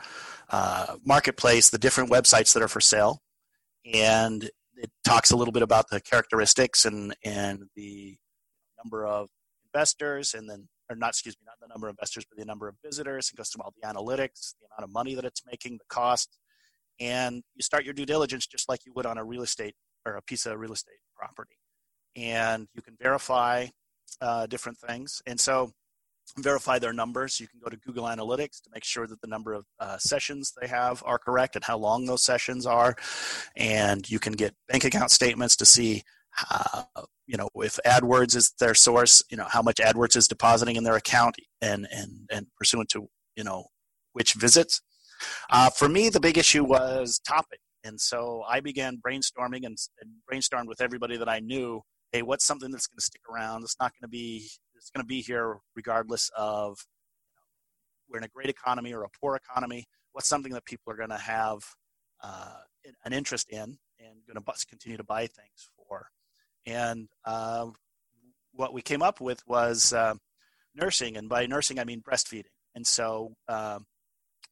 uh, 0.50 0.96
marketplace 1.06 1.70
the 1.70 1.78
different 1.78 2.10
websites 2.10 2.52
that 2.52 2.62
are 2.62 2.68
for 2.68 2.80
sale, 2.80 3.22
and 3.94 4.50
it 4.76 4.90
talks 5.06 5.30
a 5.30 5.36
little 5.36 5.52
bit 5.52 5.62
about 5.62 5.88
the 5.88 6.00
characteristics 6.02 6.84
and 6.84 7.16
and 7.24 7.64
the 7.76 8.16
number 8.82 9.06
of 9.06 9.30
investors, 9.72 10.34
and 10.34 10.50
then 10.50 10.68
or 10.90 10.96
not 10.96 11.10
excuse 11.10 11.34
me, 11.40 11.46
not 11.46 11.56
the 11.62 11.72
number 11.72 11.88
of 11.88 11.92
investors, 11.92 12.26
but 12.28 12.38
the 12.38 12.44
number 12.44 12.68
of 12.68 12.74
visitors. 12.84 13.30
It 13.32 13.36
goes 13.36 13.48
through 13.48 13.62
all 13.62 13.72
the 13.80 13.88
analytics, 13.88 14.54
the 14.60 14.66
amount 14.66 14.84
of 14.84 14.92
money 14.92 15.14
that 15.14 15.24
it's 15.24 15.42
making, 15.50 15.78
the 15.78 15.84
cost, 15.88 16.36
and 17.00 17.42
you 17.54 17.62
start 17.62 17.84
your 17.86 17.94
due 17.94 18.04
diligence 18.04 18.46
just 18.46 18.68
like 18.68 18.84
you 18.84 18.92
would 18.96 19.06
on 19.06 19.16
a 19.16 19.24
real 19.24 19.42
estate 19.42 19.74
or 20.04 20.16
a 20.16 20.22
piece 20.22 20.44
of 20.44 20.58
real 20.58 20.74
estate 20.74 20.98
property. 21.16 21.56
And 22.16 22.68
you 22.74 22.82
can 22.82 22.96
verify 23.00 23.68
uh, 24.20 24.46
different 24.46 24.76
things. 24.76 25.22
And 25.26 25.40
so 25.40 25.72
verify 26.38 26.78
their 26.78 26.92
numbers. 26.92 27.38
You 27.40 27.48
can 27.48 27.60
go 27.62 27.70
to 27.70 27.76
Google 27.76 28.04
Analytics 28.04 28.62
to 28.62 28.70
make 28.72 28.84
sure 28.84 29.06
that 29.06 29.20
the 29.20 29.26
number 29.26 29.52
of 29.52 29.66
uh, 29.78 29.98
sessions 29.98 30.52
they 30.60 30.68
have 30.68 31.02
are 31.06 31.18
correct 31.18 31.56
and 31.56 31.64
how 31.64 31.78
long 31.78 32.06
those 32.06 32.22
sessions 32.22 32.66
are. 32.66 32.96
And 33.56 34.08
you 34.10 34.18
can 34.18 34.32
get 34.32 34.54
bank 34.68 34.84
account 34.84 35.10
statements 35.10 35.56
to 35.56 35.64
see, 35.64 36.02
uh, 36.50 36.84
you 37.26 37.36
know, 37.36 37.48
if 37.56 37.78
AdWords 37.86 38.34
is 38.36 38.52
their 38.58 38.74
source, 38.74 39.22
you 39.30 39.36
know, 39.36 39.46
how 39.48 39.62
much 39.62 39.76
AdWords 39.76 40.16
is 40.16 40.28
depositing 40.28 40.76
in 40.76 40.84
their 40.84 40.96
account 40.96 41.36
and, 41.60 41.86
and, 41.92 42.28
and 42.30 42.46
pursuant 42.58 42.88
to, 42.90 43.08
you 43.36 43.44
know, 43.44 43.66
which 44.12 44.34
visits. 44.34 44.80
Uh, 45.50 45.70
for 45.70 45.88
me, 45.88 46.08
the 46.08 46.20
big 46.20 46.38
issue 46.38 46.64
was 46.64 47.20
topic. 47.26 47.60
And 47.84 48.00
so 48.00 48.42
I 48.48 48.60
began 48.60 49.00
brainstorming 49.06 49.64
and, 49.64 49.76
and 50.00 50.10
brainstormed 50.30 50.68
with 50.68 50.80
everybody 50.80 51.16
that 51.18 51.28
I 51.28 51.40
knew. 51.40 51.82
Hey, 52.12 52.22
what's 52.22 52.44
something 52.44 52.70
that's 52.70 52.86
going 52.86 52.98
to 52.98 53.04
stick 53.04 53.22
around? 53.30 53.62
It's 53.62 53.76
not 53.78 53.92
going 53.92 54.02
to 54.02 54.08
be. 54.08 54.48
It's 54.84 54.90
going 54.90 55.02
to 55.02 55.08
be 55.08 55.22
here 55.22 55.56
regardless 55.74 56.30
of 56.36 56.76
you 57.30 57.36
know, 57.36 57.42
we're 58.06 58.18
in 58.18 58.24
a 58.24 58.28
great 58.28 58.50
economy 58.50 58.92
or 58.92 59.04
a 59.04 59.08
poor 59.18 59.34
economy. 59.34 59.86
What's 60.12 60.28
something 60.28 60.52
that 60.52 60.66
people 60.66 60.92
are 60.92 60.96
going 60.96 61.08
to 61.08 61.16
have 61.16 61.60
uh, 62.22 62.58
an 63.02 63.14
interest 63.14 63.48
in 63.48 63.78
and 63.98 64.18
going 64.26 64.36
to 64.36 64.66
continue 64.68 64.98
to 64.98 65.04
buy 65.04 65.26
things 65.26 65.70
for? 65.74 66.08
And 66.66 67.08
uh, 67.24 67.68
what 68.52 68.74
we 68.74 68.82
came 68.82 69.00
up 69.00 69.22
with 69.22 69.40
was 69.46 69.94
uh, 69.94 70.16
nursing, 70.74 71.16
and 71.16 71.30
by 71.30 71.46
nursing 71.46 71.78
I 71.78 71.84
mean 71.84 72.02
breastfeeding. 72.02 72.52
And 72.74 72.86
so 72.86 73.32
um, 73.48 73.86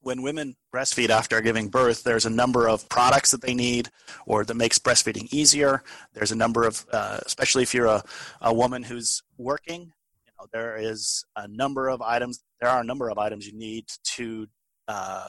when 0.01 0.23
women 0.23 0.57
breastfeed 0.75 1.11
after 1.11 1.43
giving 1.43 1.69
birth, 1.69 2.05
there's 2.05 2.25
a 2.25 2.31
number 2.31 2.71
of 2.71 2.89
products 2.89 3.33
that 3.33 3.43
they 3.43 3.53
need 3.53 3.91
or 4.25 4.47
that 4.47 4.55
makes 4.55 4.79
breastfeeding 4.79 5.31
easier. 5.31 5.83
There's 6.15 6.33
a 6.33 6.37
number 6.37 6.65
of, 6.65 6.87
uh, 6.91 7.19
especially 7.27 7.65
if 7.65 7.75
you're 7.75 7.85
a, 7.85 8.03
a 8.41 8.55
woman 8.55 8.83
who's 8.83 9.23
working, 9.37 9.93
there 10.53 10.77
is 10.77 11.25
a 11.37 11.49
number 11.49 11.89
of 11.89 12.03
items, 12.03 12.43
there 12.61 12.71
are 12.71 12.81
a 12.81 12.85
number 12.85 13.09
of 13.09 13.19
items 13.19 13.47
you 13.47 13.57
need 13.57 13.85
to 14.05 14.47
uh, 14.89 15.27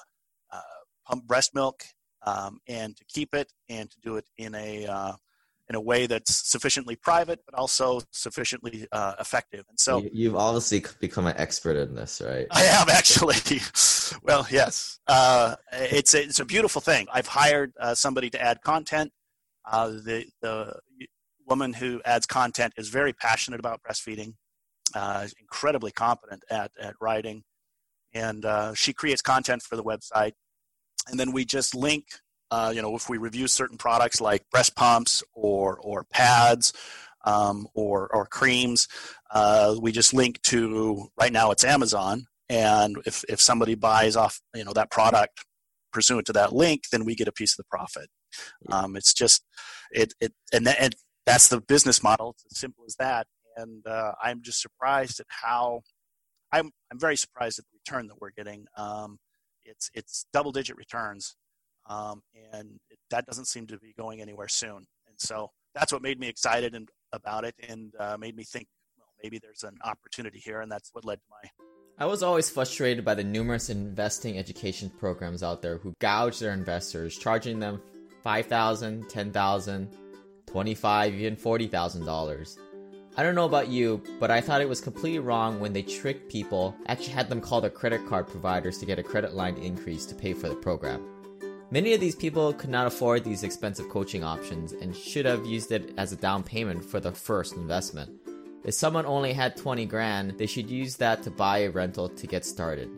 uh, 0.52 0.62
pump 1.08 1.26
breast 1.26 1.54
milk 1.54 1.84
um, 2.26 2.60
and 2.68 2.96
to 2.98 3.06
keep 3.06 3.34
it 3.34 3.52
and 3.70 3.90
to 3.92 3.98
do 4.02 4.18
it 4.18 4.26
in 4.38 4.56
a, 4.56 4.86
uh, 4.86 5.14
in 5.70 5.76
a 5.76 5.82
way 5.82 6.06
that's 6.06 6.50
sufficiently 6.50 6.96
private 6.96 7.40
but 7.46 7.58
also 7.58 8.02
sufficiently 8.12 8.86
uh, 8.92 9.16
effective. 9.20 9.66
And 9.70 9.80
so 9.80 10.04
you've 10.12 10.36
obviously 10.36 10.84
become 11.00 11.28
an 11.28 11.36
expert 11.38 11.78
in 11.78 11.96
this, 11.96 12.22
right? 12.24 12.48
I 12.52 12.62
have 12.62 12.90
actually. 12.90 13.62
well, 14.24 14.46
yes, 14.52 15.00
uh, 15.08 15.56
it's 15.72 16.14
a, 16.14 16.24
it's 16.24 16.40
a 16.40 16.46
beautiful 16.46 16.82
thing. 16.82 17.08
I've 17.12 17.28
hired 17.28 17.74
uh, 17.80 17.96
somebody 17.96 18.30
to 18.32 18.42
add 18.42 18.62
content. 18.62 19.12
Uh, 19.66 19.88
the 19.88 20.26
the 20.42 20.76
woman 21.48 21.74
who 21.74 22.02
adds 22.06 22.26
content 22.26 22.74
is 22.78 22.90
very 22.90 23.14
passionate 23.14 23.60
about 23.60 23.82
breastfeeding, 23.84 24.34
uh, 24.96 25.28
incredibly 25.40 25.92
competent 25.92 26.44
at 26.50 26.72
at 26.80 26.96
writing, 27.02 27.44
and 28.14 28.46
uh, 28.46 28.74
she 28.74 28.94
creates 28.94 29.22
content 29.22 29.62
for 29.62 29.76
the 29.76 29.84
website. 29.84 30.34
And 31.10 31.20
then 31.20 31.34
we 31.34 31.44
just 31.44 31.76
link 31.76 32.06
uh, 32.54 32.70
you 32.70 32.84
know, 32.84 32.96
if 32.96 33.10
we 33.10 33.18
review 33.18 33.48
certain 33.48 33.80
products 33.80 34.22
like 34.22 34.48
breast 34.52 34.76
pumps 34.76 35.24
or 35.34 35.80
or 35.82 36.04
pads 36.04 36.72
um, 37.26 37.68
or 37.74 38.08
or 38.14 38.28
creams, 38.28 38.88
uh, 39.32 39.76
we 39.82 39.92
just 39.92 40.14
link 40.14 40.40
to 40.44 41.08
right 41.20 41.34
now 41.34 41.50
it's 41.50 41.64
Amazon, 41.64 42.28
and 42.50 42.98
if 43.08 43.24
if 43.28 43.42
somebody 43.42 43.74
buys 43.74 44.16
off 44.16 44.40
you 44.54 44.64
know 44.64 44.74
that 44.74 44.92
product 44.92 45.44
pursuant 45.92 46.28
to 46.28 46.34
that 46.34 46.54
link, 46.54 46.84
then 46.92 47.06
we 47.06 47.16
get 47.16 47.28
a 47.28 47.32
piece 47.32 47.54
of 47.54 47.58
the 47.58 47.76
profit. 47.76 48.08
Um, 48.70 48.96
it's 48.96 49.16
just 49.16 49.44
it 49.90 50.14
it 50.22 50.34
and, 50.54 50.68
that, 50.68 50.78
and 50.80 50.96
that's 51.26 51.48
the 51.48 51.60
business 51.60 52.04
model. 52.04 52.36
It's 52.36 52.46
as 52.52 52.60
simple 52.60 52.84
as 52.86 52.96
that. 52.98 53.26
And 53.56 53.86
uh, 53.86 54.14
I'm 54.22 54.42
just 54.42 54.62
surprised 54.62 55.20
at 55.20 55.28
how 55.30 55.82
I'm 56.52 56.72
I'm 56.92 57.00
very 57.00 57.18
surprised 57.18 57.60
at 57.60 57.66
the 57.66 57.78
return 57.78 58.08
that 58.08 58.20
we're 58.20 58.32
getting. 58.32 58.66
Um, 58.78 59.18
it's 59.66 59.90
it's 59.94 60.26
double 60.34 60.52
digit 60.52 60.78
returns 60.78 61.36
um, 61.88 62.22
and 62.52 62.80
it, 62.90 62.98
that 63.10 63.26
doesn't 63.26 63.48
seem 63.48 63.68
to 63.68 63.78
be 63.78 63.94
going 63.98 64.22
anywhere 64.22 64.48
soon. 64.48 64.86
And 65.08 65.18
so 65.18 65.52
that's 65.76 65.92
what 65.92 66.02
made 66.02 66.20
me 66.20 66.28
excited 66.28 66.76
and, 66.76 66.90
about 67.12 67.46
it, 67.46 67.56
and 67.68 67.94
uh, 68.00 68.18
made 68.20 68.36
me 68.36 68.44
think, 68.44 68.68
well, 68.98 69.08
maybe 69.22 69.40
there's 69.40 69.64
an 69.64 69.78
opportunity 69.84 70.40
here, 70.40 70.62
and 70.62 70.72
that's 70.72 70.90
what 70.94 71.06
led 71.06 71.18
to 71.18 71.26
my. 71.30 71.50
I 72.00 72.06
was 72.08 72.24
always 72.24 72.50
frustrated 72.50 73.06
by 73.06 73.14
the 73.14 73.24
numerous 73.24 73.70
investing 73.70 74.38
education 74.40 74.90
programs 74.90 75.44
out 75.44 75.62
there 75.62 75.78
who 75.78 75.94
gouge 76.00 76.40
their 76.40 76.54
investors, 76.54 77.18
charging 77.18 77.60
them 77.60 77.82
five 78.24 78.48
thousand, 78.48 79.10
ten 79.10 79.32
thousand, 79.32 79.96
twenty-five, 80.48 81.14
even 81.14 81.36
forty 81.36 81.68
thousand 81.68 82.06
dollars. 82.06 82.58
I 83.16 83.22
don't 83.22 83.36
know 83.36 83.46
about 83.46 83.68
you, 83.68 84.02
but 84.20 84.32
I 84.32 84.42
thought 84.42 84.62
it 84.62 84.68
was 84.68 84.82
completely 84.82 85.20
wrong 85.20 85.60
when 85.60 85.72
they 85.72 85.84
tricked 85.84 86.32
people, 86.32 86.76
actually 86.88 87.14
had 87.14 87.30
them 87.30 87.42
call 87.42 87.62
their 87.62 87.70
credit 87.70 88.08
card 88.08 88.28
providers 88.28 88.80
to 88.80 88.88
get 88.88 88.98
a 88.98 89.04
credit 89.04 89.36
line 89.36 89.56
increase 89.58 90.08
to 90.08 90.16
pay 90.16 90.34
for 90.34 90.50
the 90.50 90.56
program. 90.56 91.06
Many 91.70 91.94
of 91.94 92.00
these 92.00 92.16
people 92.16 92.54
could 92.54 92.72
not 92.72 92.88
afford 92.88 93.24
these 93.24 93.44
expensive 93.44 93.88
coaching 93.90 94.24
options 94.24 94.72
and 94.72 94.96
should 94.96 95.28
have 95.28 95.46
used 95.46 95.72
it 95.72 95.94
as 95.96 96.12
a 96.12 96.16
down 96.16 96.42
payment 96.42 96.84
for 96.84 97.00
their 97.00 97.12
first 97.12 97.56
investment. 97.56 98.10
If 98.64 98.74
someone 98.74 99.06
only 99.06 99.34
had 99.34 99.58
20 99.58 99.86
grand, 99.86 100.40
they 100.40 100.48
should 100.48 100.72
use 100.72 100.96
that 100.98 101.22
to 101.22 101.30
buy 101.30 101.60
a 101.60 101.70
rental 101.70 102.10
to 102.10 102.28
get 102.28 102.46
started. 102.46 102.90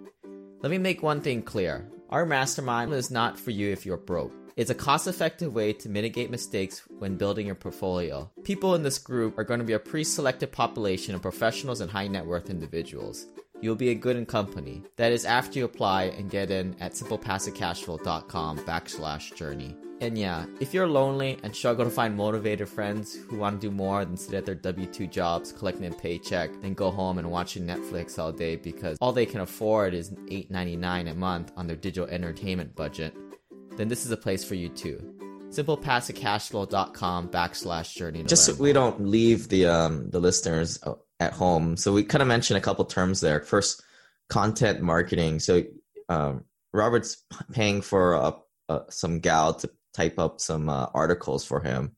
Let 0.62 0.72
me 0.72 0.78
make 0.78 1.04
one 1.04 1.20
thing 1.20 1.42
clear. 1.42 1.90
Our 2.10 2.26
mastermind 2.26 2.94
is 2.94 3.12
not 3.12 3.38
for 3.38 3.52
you 3.52 3.70
if 3.70 3.86
you're 3.86 3.98
broke. 3.98 4.32
It's 4.56 4.70
a 4.70 4.76
cost 4.76 5.08
effective 5.08 5.54
way 5.54 5.74
to 5.74 5.90
mitigate 5.90 6.32
mistakes 6.32 6.84
when 7.00 7.18
building 7.18 7.46
your 7.46 7.56
portfolio. 7.56 8.32
People 8.44 8.76
in 8.76 8.84
this 8.84 8.98
group 8.98 9.38
are 9.38 9.44
going 9.44 9.60
to 9.60 9.66
be 9.66 9.74
a 9.74 9.80
pre 9.80 10.04
selected 10.04 10.52
population 10.52 11.14
of 11.14 11.22
professionals 11.22 11.82
and 11.82 11.92
high 11.92 12.08
net 12.08 12.26
worth 12.26 12.50
individuals 12.50 13.28
you'll 13.62 13.76
be 13.76 13.90
a 13.90 13.96
good 13.96 14.16
in 14.16 14.26
company. 14.26 14.84
That 14.98 15.12
is 15.12 15.26
after 15.26 15.60
you 15.60 15.66
apply 15.66 16.04
and 16.04 16.30
get 16.30 16.52
in 16.52 16.76
at 16.80 16.94
simplepassivecashflow.com 16.94 18.60
backslash 18.60 19.36
journey. 19.36 19.76
And 20.02 20.18
yeah, 20.18 20.46
if 20.60 20.74
you're 20.74 20.88
lonely 20.88 21.40
and 21.42 21.56
struggle 21.56 21.86
to 21.86 21.92
find 21.92 22.18
motivated 22.18 22.68
friends 22.68 23.16
who 23.16 23.38
want 23.38 23.62
to 23.62 23.68
do 23.68 23.74
more 23.74 24.04
than 24.04 24.18
sit 24.18 24.34
at 24.34 24.46
their 24.46 24.54
W 24.54 24.86
2 24.86 25.08
jobs 25.08 25.54
collecting 25.54 25.86
a 25.86 25.92
paycheck, 25.92 26.52
then 26.62 26.74
go 26.74 26.92
home 26.92 27.18
and 27.18 27.32
watching 27.32 27.66
Netflix 27.66 28.20
all 28.20 28.34
day 28.34 28.58
because 28.58 28.98
all 29.00 29.14
they 29.14 29.26
can 29.26 29.40
afford 29.40 29.94
is 29.94 30.12
$8.99 30.12 31.12
a 31.12 31.16
month 31.16 31.54
on 31.56 31.66
their 31.66 31.78
digital 31.78 32.10
entertainment 32.10 32.76
budget, 32.76 33.16
then 33.78 33.88
this 33.88 34.06
is 34.06 34.12
a 34.12 34.18
place 34.18 34.44
for 34.44 34.56
you 34.56 34.70
too. 34.70 35.00
SimplePassiveCashflow.com 35.50 37.30
backslash 37.30 37.96
journey. 37.96 38.24
Just 38.24 38.46
so 38.46 38.54
we 38.56 38.74
don't 38.74 39.06
leave 39.06 39.50
the 39.50 39.68
um, 39.68 40.10
the 40.10 40.20
listeners 40.20 40.80
at 41.20 41.34
home. 41.34 41.78
So 41.78 41.94
we 41.94 42.04
kind 42.04 42.22
of 42.22 42.28
mentioned 42.28 42.58
a 42.58 42.62
couple 42.62 42.86
terms 42.86 43.22
there. 43.22 43.42
First, 43.42 43.84
content 44.30 44.82
marketing. 44.82 45.40
So 45.40 45.64
um, 46.10 46.46
Robert's 46.74 47.24
paying 47.54 47.82
for 47.82 48.14
a, 48.14 48.34
a, 48.70 48.82
some 48.90 49.20
gal 49.20 49.54
to 49.56 49.70
type 49.94 50.20
up 50.20 50.42
some 50.42 50.68
uh, 50.68 50.88
articles 50.94 51.46
for 51.46 51.62
him. 51.62 51.96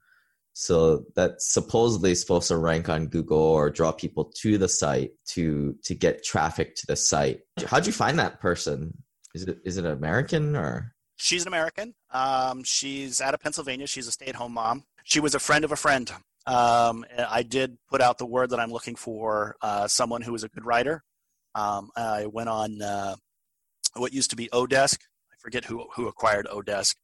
So 0.54 1.06
that's 1.16 1.54
supposedly 1.54 2.16
supposed 2.16 2.48
to 2.48 2.58
rank 2.58 2.90
on 2.90 3.08
Google 3.08 3.38
or 3.38 3.70
draw 3.70 3.92
people 3.92 4.32
to 4.42 4.58
the 4.58 4.68
site 4.68 5.12
to 5.30 5.76
to 5.84 5.96
get 5.96 6.24
traffic 6.24 6.76
to 6.76 6.88
the 6.88 6.96
site. 6.96 7.42
How'd 7.66 7.86
you 7.86 7.94
find 7.94 8.18
that 8.20 8.40
person? 8.40 9.04
Is 9.34 9.44
it 9.44 9.60
is 9.64 9.78
it 9.78 9.86
American 9.86 10.56
or? 10.56 10.94
She's 11.18 11.42
an 11.42 11.50
American. 11.50 11.94
Um, 12.12 12.64
she's 12.64 13.22
out 13.22 13.34
of 13.34 13.40
Pennsylvania. 13.40 13.88
She's 13.88 14.08
a 14.08 14.12
stay-at-home 14.12 14.54
mom. 14.54 14.84
She 15.04 15.20
was 15.20 15.36
a 15.36 15.40
friend 15.40 15.66
of 15.66 15.72
a 15.72 15.76
friend 15.76 16.12
um, 16.48 17.06
I 17.18 17.44
did 17.44 17.78
put 17.90 18.02
out 18.02 18.18
the 18.18 18.26
word 18.26 18.52
that 18.52 18.60
I'm 18.60 18.72
looking 18.72 18.96
for 18.96 19.58
uh, 19.62 19.88
someone 19.88 20.22
who 20.22 20.34
is 20.34 20.44
a 20.44 20.50
good 20.50 20.66
writer. 20.66 21.04
Um, 21.54 21.90
I 21.96 22.26
went 22.26 22.48
on 22.48 22.82
uh, 22.82 23.16
what 23.96 24.14
used 24.14 24.30
to 24.30 24.38
be 24.38 24.48
Odesk. 24.54 24.96
I 24.96 25.36
forget 25.40 25.66
who 25.66 25.86
who 25.96 26.08
acquired 26.08 26.48
Odesk, 26.48 26.96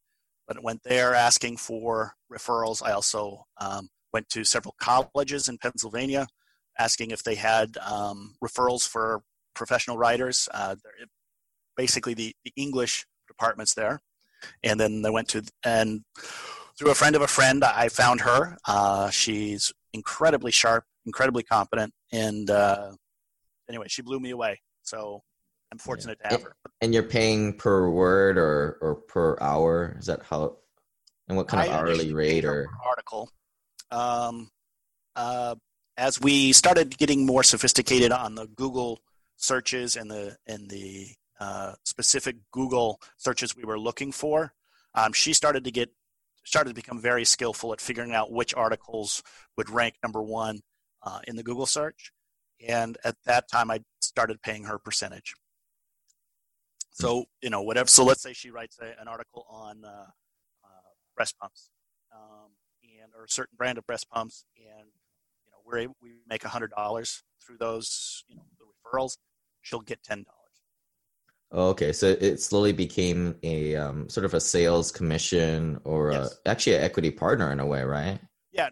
but 0.47 0.63
went 0.63 0.81
there 0.83 1.13
asking 1.13 1.57
for 1.57 2.13
referrals. 2.31 2.81
I 2.81 2.93
also 2.93 3.43
um, 3.59 3.89
went 4.13 4.29
to 4.29 4.45
several 4.45 4.75
colleges 4.79 5.49
in 5.49 5.57
Pennsylvania 5.57 6.27
asking 6.79 7.11
if 7.11 7.23
they 7.23 7.35
had 7.35 7.77
um, 7.85 8.35
referrals 8.41 8.87
for 8.87 9.23
professional 9.53 9.97
writers. 9.97 10.47
Uh, 10.53 10.75
basically, 11.75 12.13
the, 12.13 12.33
the 12.45 12.53
English 12.55 13.05
departments 13.33 13.73
there, 13.73 14.01
and 14.63 14.79
then 14.79 15.03
I 15.05 15.09
went 15.09 15.29
to 15.29 15.43
and 15.63 16.03
through 16.77 16.91
a 16.91 16.95
friend 16.95 17.15
of 17.15 17.21
a 17.21 17.27
friend, 17.27 17.63
I 17.63 17.89
found 17.89 18.21
her. 18.21 18.57
Uh, 18.67 19.09
she's 19.09 19.71
incredibly 19.93 20.51
sharp, 20.51 20.85
incredibly 21.05 21.43
competent, 21.43 21.93
and 22.11 22.49
uh, 22.49 22.91
anyway, 23.69 23.87
she 23.89 24.01
blew 24.01 24.19
me 24.19 24.31
away. 24.31 24.61
So 24.83 25.23
I'm 25.71 25.77
fortunate 25.77 26.17
yeah. 26.21 26.29
to 26.29 26.35
have 26.35 26.43
her. 26.43 26.55
And 26.81 26.93
you're 26.93 27.03
paying 27.03 27.53
per 27.57 27.89
word 27.89 28.37
or 28.37 28.77
or 28.81 28.95
per 28.95 29.37
hour? 29.41 29.95
Is 29.99 30.05
that 30.07 30.21
how? 30.23 30.57
And 31.27 31.37
what 31.37 31.47
kind 31.47 31.69
of 31.69 31.75
hourly 31.75 32.13
rate 32.13 32.43
or 32.43 32.67
article? 32.85 33.29
Um, 33.91 34.49
uh, 35.15 35.55
as 35.97 36.19
we 36.19 36.51
started 36.53 36.97
getting 36.97 37.25
more 37.25 37.43
sophisticated 37.43 38.11
on 38.11 38.35
the 38.35 38.47
Google 38.47 38.99
searches 39.37 39.95
and 39.95 40.09
the 40.09 40.37
and 40.47 40.69
the 40.69 41.07
uh, 41.43 41.73
specific 41.83 42.35
Google 42.51 42.89
searches 43.17 43.55
we 43.55 43.65
were 43.65 43.79
looking 43.87 44.11
for, 44.11 44.53
um, 44.95 45.11
she 45.13 45.33
started 45.33 45.63
to 45.65 45.71
get 45.71 45.89
started 46.45 46.69
to 46.69 46.75
become 46.75 46.99
very 47.01 47.25
skillful 47.25 47.73
at 47.73 47.81
figuring 47.81 48.13
out 48.13 48.31
which 48.31 48.53
articles 48.53 49.23
would 49.57 49.69
rank 49.69 49.95
number 50.03 50.21
one 50.21 50.61
uh, 51.01 51.19
in 51.27 51.35
the 51.35 51.43
Google 51.43 51.65
search. 51.65 52.11
And 52.67 52.97
at 53.03 53.15
that 53.25 53.49
time, 53.49 53.71
I 53.71 53.79
started 54.01 54.41
paying 54.41 54.65
her 54.65 54.77
percentage. 54.77 55.33
So, 56.91 57.25
you 57.41 57.49
know, 57.49 57.61
whatever. 57.61 57.89
So 57.89 58.03
let's 58.03 58.21
say 58.21 58.33
she 58.33 58.51
writes 58.51 58.77
a, 58.79 59.01
an 59.01 59.07
article 59.07 59.45
on 59.49 59.83
uh, 59.83 60.07
uh, 60.63 60.91
breast 61.15 61.35
pumps 61.39 61.69
um, 62.13 62.51
and 62.83 63.11
or 63.17 63.25
a 63.25 63.29
certain 63.29 63.55
brand 63.57 63.77
of 63.77 63.85
breast 63.87 64.07
pumps, 64.09 64.45
and 64.57 64.87
you 65.45 65.51
know, 65.51 65.57
we're 65.65 65.79
able, 65.79 65.95
we 66.01 66.11
make 66.29 66.43
hundred 66.43 66.71
dollars 66.71 67.23
through 67.41 67.57
those, 67.57 68.23
you 68.27 68.35
know, 68.35 68.43
the 68.59 68.65
referrals. 68.65 69.17
She'll 69.61 69.81
get 69.81 70.03
ten 70.03 70.19
dollars. 70.23 70.42
Okay, 71.53 71.91
so 71.91 72.07
it 72.19 72.41
slowly 72.41 72.71
became 72.71 73.35
a 73.43 73.75
um, 73.75 74.09
sort 74.09 74.25
of 74.25 74.33
a 74.33 74.39
sales 74.39 74.91
commission 74.91 75.79
or 75.83 76.11
yes. 76.11 76.39
a, 76.45 76.49
actually 76.49 76.75
an 76.75 76.83
equity 76.83 77.11
partner 77.11 77.51
in 77.51 77.59
a 77.59 77.65
way, 77.65 77.83
right? 77.83 78.19
Yeah, 78.51 78.69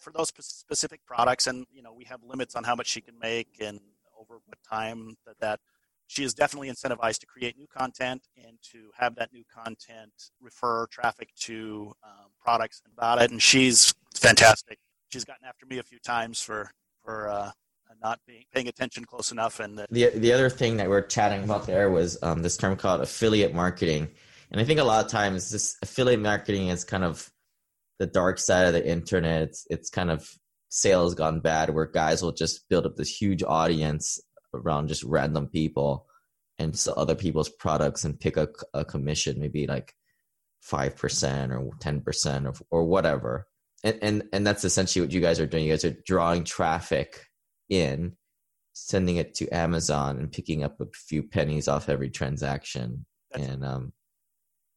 for 0.00 0.12
those 0.12 0.28
specific 0.28 1.04
products, 1.04 1.48
and 1.48 1.66
you 1.72 1.82
know 1.82 1.92
we 1.92 2.04
have 2.04 2.22
limits 2.22 2.54
on 2.54 2.62
how 2.62 2.76
much 2.76 2.86
she 2.86 3.00
can 3.00 3.18
make 3.18 3.48
and 3.60 3.80
over 4.16 4.40
what 4.46 4.58
time 4.68 5.16
that 5.26 5.38
that 5.40 5.60
she 6.06 6.24
is 6.24 6.34
definitely 6.34 6.68
incentivized 6.68 7.18
to 7.18 7.26
create 7.26 7.56
new 7.56 7.66
content 7.66 8.26
and 8.36 8.58
to 8.72 8.90
have 8.96 9.14
that 9.14 9.32
new 9.32 9.44
content 9.52 10.12
refer 10.40 10.86
traffic 10.86 11.28
to 11.38 11.92
um, 12.04 12.30
products 12.40 12.82
about 12.92 13.22
it. 13.22 13.30
And 13.30 13.40
she's 13.40 13.94
fantastic. 14.14 14.78
She's 15.08 15.24
gotten 15.24 15.46
after 15.46 15.66
me 15.66 15.78
a 15.78 15.82
few 15.82 15.98
times 15.98 16.40
for 16.40 16.70
for 17.04 17.28
uh, 17.28 17.50
not 18.02 18.20
being 18.26 18.44
paying 18.52 18.68
attention 18.68 19.04
close 19.04 19.32
enough. 19.32 19.60
And 19.60 19.78
the 19.78 19.86
the, 19.90 20.10
the 20.14 20.32
other 20.32 20.50
thing 20.50 20.76
that 20.78 20.88
we're 20.88 21.02
chatting 21.02 21.44
about 21.44 21.66
there 21.66 21.90
was 21.90 22.18
um, 22.22 22.42
this 22.42 22.56
term 22.56 22.76
called 22.76 23.00
affiliate 23.00 23.54
marketing, 23.54 24.08
and 24.50 24.60
I 24.60 24.64
think 24.64 24.80
a 24.80 24.84
lot 24.84 25.04
of 25.04 25.10
times 25.10 25.50
this 25.50 25.76
affiliate 25.82 26.20
marketing 26.20 26.68
is 26.68 26.84
kind 26.84 27.04
of 27.04 27.30
the 27.98 28.06
dark 28.06 28.38
side 28.38 28.66
of 28.66 28.72
the 28.72 28.86
internet. 28.86 29.42
It's, 29.42 29.66
it's 29.70 29.90
kind 29.90 30.10
of 30.10 30.28
sales 30.68 31.14
gone 31.14 31.40
bad, 31.40 31.70
where 31.70 31.86
guys 31.86 32.22
will 32.22 32.32
just 32.32 32.68
build 32.68 32.86
up 32.86 32.96
this 32.96 33.10
huge 33.20 33.42
audience 33.42 34.20
around 34.54 34.88
just 34.88 35.04
random 35.04 35.48
people 35.48 36.06
and 36.58 36.78
sell 36.78 36.94
other 36.96 37.14
people's 37.14 37.48
products 37.48 38.04
and 38.04 38.20
pick 38.20 38.36
a, 38.36 38.48
a 38.74 38.84
commission, 38.84 39.40
maybe 39.40 39.66
like 39.66 39.94
five 40.60 40.96
percent 40.96 41.52
or 41.52 41.70
ten 41.80 42.00
percent 42.00 42.46
or 42.46 42.54
or 42.70 42.84
whatever. 42.84 43.46
and, 43.82 43.98
and 44.02 44.22
and 44.32 44.46
that's 44.46 44.64
essentially 44.64 45.04
what 45.04 45.12
you 45.12 45.20
guys 45.20 45.40
are 45.40 45.46
doing. 45.46 45.64
You 45.64 45.72
guys 45.72 45.84
are 45.84 45.96
drawing 46.06 46.44
traffic 46.44 47.26
in, 47.70 48.16
sending 48.74 49.16
it 49.16 49.34
to 49.36 49.48
Amazon, 49.48 50.18
and 50.18 50.30
picking 50.30 50.62
up 50.62 50.80
a 50.80 50.86
few 50.92 51.22
pennies 51.22 51.68
off 51.68 51.88
every 51.88 52.10
transaction. 52.10 53.06
That's 53.30 53.46
and 53.46 53.64
um, 53.64 53.92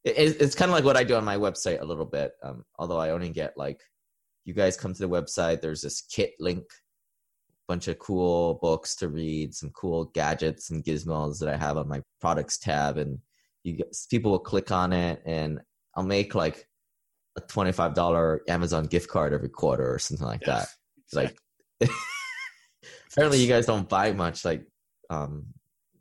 it, 0.04 0.38
it's 0.40 0.56
kind 0.56 0.70
of 0.70 0.76
like 0.76 0.86
what 0.86 0.98
I 0.98 1.04
do 1.04 1.16
on 1.16 1.26
my 1.26 1.38
website 1.38 1.82
a 1.82 1.86
little 1.86 2.06
bit. 2.06 2.32
Um, 2.42 2.64
although 2.80 3.00
I 3.00 3.10
only 3.10 3.30
get 3.30 3.58
like, 3.58 3.82
you 4.46 4.54
guys 4.54 4.78
come 4.78 4.94
to 4.94 5.02
the 5.02 5.10
website. 5.10 5.62
There's 5.62 5.82
this 5.82 6.02
kit 6.02 6.34
link, 6.40 6.64
bunch 7.68 7.88
of 7.88 7.98
cool 7.98 8.60
books 8.62 8.96
to 8.98 9.08
read, 9.08 9.54
some 9.54 9.70
cool 9.72 10.06
gadgets 10.14 10.70
and 10.70 10.84
gizmos 10.84 11.40
that 11.40 11.50
I 11.50 11.58
have 11.58 11.78
on 11.78 11.88
my 11.88 12.02
products 12.20 12.58
tab, 12.58 12.98
and 12.98 13.20
you 13.64 13.78
get, 13.78 13.96
people 14.10 14.32
will 14.32 14.40
click 14.40 14.72
on 14.72 14.92
it, 14.92 15.22
and 15.26 15.62
I'll 15.96 16.04
make 16.04 16.36
like 16.36 16.68
a 17.38 17.42
twenty-five 17.42 17.94
dollar 17.94 18.42
Amazon 18.50 18.86
gift 18.86 19.10
card 19.10 19.34
every 19.34 19.50
quarter 19.50 19.94
or 19.94 19.98
something 19.98 20.28
like 20.28 20.42
Yeah, 20.46 20.66
that. 20.66 20.68
Like, 21.14 21.90
apparently 23.14 23.40
you 23.40 23.48
guys 23.48 23.66
don't 23.66 23.88
buy 23.88 24.12
much. 24.12 24.44
Like, 24.44 24.66
um, 25.10 25.46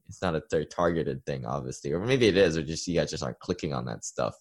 it's 0.08 0.22
not 0.22 0.34
a 0.34 0.64
targeted 0.64 1.24
thing, 1.24 1.46
obviously, 1.46 1.92
or 1.92 2.00
maybe 2.00 2.26
it 2.26 2.36
is, 2.36 2.56
or 2.56 2.62
just 2.62 2.86
you 2.86 2.98
guys 2.98 3.10
just 3.10 3.22
aren't 3.22 3.38
clicking 3.38 3.72
on 3.72 3.86
that 3.86 4.04
stuff. 4.04 4.34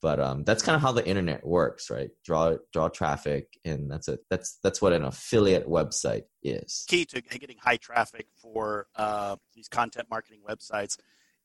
But 0.00 0.20
um, 0.20 0.44
that's 0.44 0.62
kind 0.62 0.76
of 0.76 0.82
how 0.82 0.92
the 0.92 1.06
internet 1.06 1.44
works, 1.44 1.90
right? 1.90 2.10
Draw 2.24 2.56
draw 2.72 2.88
traffic, 2.88 3.48
and 3.64 3.90
that's 3.90 4.08
it. 4.08 4.20
That's 4.30 4.58
that's 4.62 4.80
what 4.80 4.92
an 4.92 5.04
affiliate 5.04 5.68
website 5.68 6.24
is. 6.44 6.84
key 6.88 7.04
to 7.06 7.20
getting 7.20 7.58
high 7.58 7.76
traffic 7.76 8.26
for 8.40 8.86
uh, 8.96 9.36
these 9.54 9.68
content 9.68 10.06
marketing 10.08 10.40
websites 10.48 10.96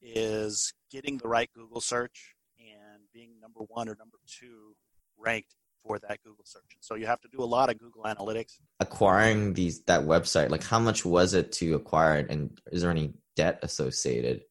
is 0.01 0.73
getting 0.91 1.17
the 1.17 1.27
right 1.27 1.49
Google 1.53 1.81
search 1.81 2.35
and 2.59 3.01
being 3.13 3.31
number 3.41 3.61
one 3.61 3.89
or 3.89 3.95
number 3.95 4.17
two 4.27 4.75
ranked 5.17 5.55
for 5.85 5.99
that 5.99 6.21
Google 6.23 6.43
search. 6.45 6.77
So 6.79 6.95
you 6.95 7.05
have 7.05 7.21
to 7.21 7.27
do 7.31 7.41
a 7.41 7.45
lot 7.45 7.69
of 7.69 7.77
Google 7.77 8.03
Analytics. 8.03 8.59
Acquiring 8.79 9.53
these 9.53 9.83
that 9.83 10.01
website, 10.01 10.49
like 10.49 10.63
how 10.63 10.79
much 10.79 11.05
was 11.05 11.33
it 11.33 11.51
to 11.53 11.75
acquire 11.75 12.17
it, 12.17 12.29
and 12.29 12.59
is 12.71 12.81
there 12.81 12.91
any 12.91 13.13
debt 13.35 13.59
associated? 13.61 14.41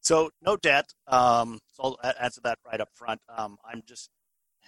So 0.00 0.30
no 0.42 0.56
debt. 0.56 0.92
Um, 1.06 1.60
so 1.72 1.96
I'll 2.02 2.12
answer 2.20 2.40
that 2.44 2.58
right 2.66 2.80
up 2.80 2.90
front. 2.94 3.20
Um, 3.34 3.56
I'm 3.64 3.82
just 3.86 4.10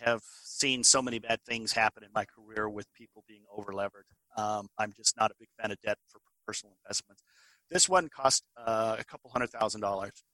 have 0.01 0.23
seen 0.45 0.85
so 0.85 1.01
many 1.01 1.19
bad 1.19 1.41
things 1.47 1.73
happen 1.73 2.05
in 2.05 2.11
my 2.15 2.25
career 2.25 2.69
with 2.69 2.93
people 2.93 3.25
being 3.27 3.45
over 3.55 3.73
levered. 3.73 4.05
Um, 4.37 4.69
I'm 4.79 4.93
just 4.93 5.17
not 5.17 5.31
a 5.31 5.35
big 5.39 5.49
fan 5.59 5.71
of 5.71 5.81
debt 5.83 5.99
for 6.09 6.21
personal 6.47 6.77
investments. 6.85 7.23
This 7.71 7.89
one 7.89 8.09
cost 8.09 8.45
uh, 8.57 8.97
a 8.99 9.05
couple 9.05 9.31
hundred 9.31 9.51
thousand 9.51 9.81
dollars, 9.81 10.25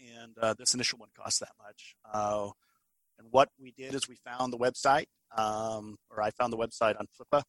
and 0.00 0.36
uh, 0.40 0.54
this 0.58 0.74
initial 0.74 0.98
one 0.98 1.10
cost 1.16 1.40
that 1.40 1.52
much. 1.62 1.96
Uh, 2.10 2.50
and 3.18 3.28
what 3.30 3.48
we 3.60 3.72
did 3.72 3.94
is 3.94 4.08
we 4.08 4.16
found 4.16 4.52
the 4.52 4.58
website, 4.58 5.06
um, 5.36 5.96
or 6.10 6.22
I 6.22 6.30
found 6.30 6.52
the 6.52 6.58
website 6.58 6.98
on 6.98 7.06
Flippa, 7.06 7.42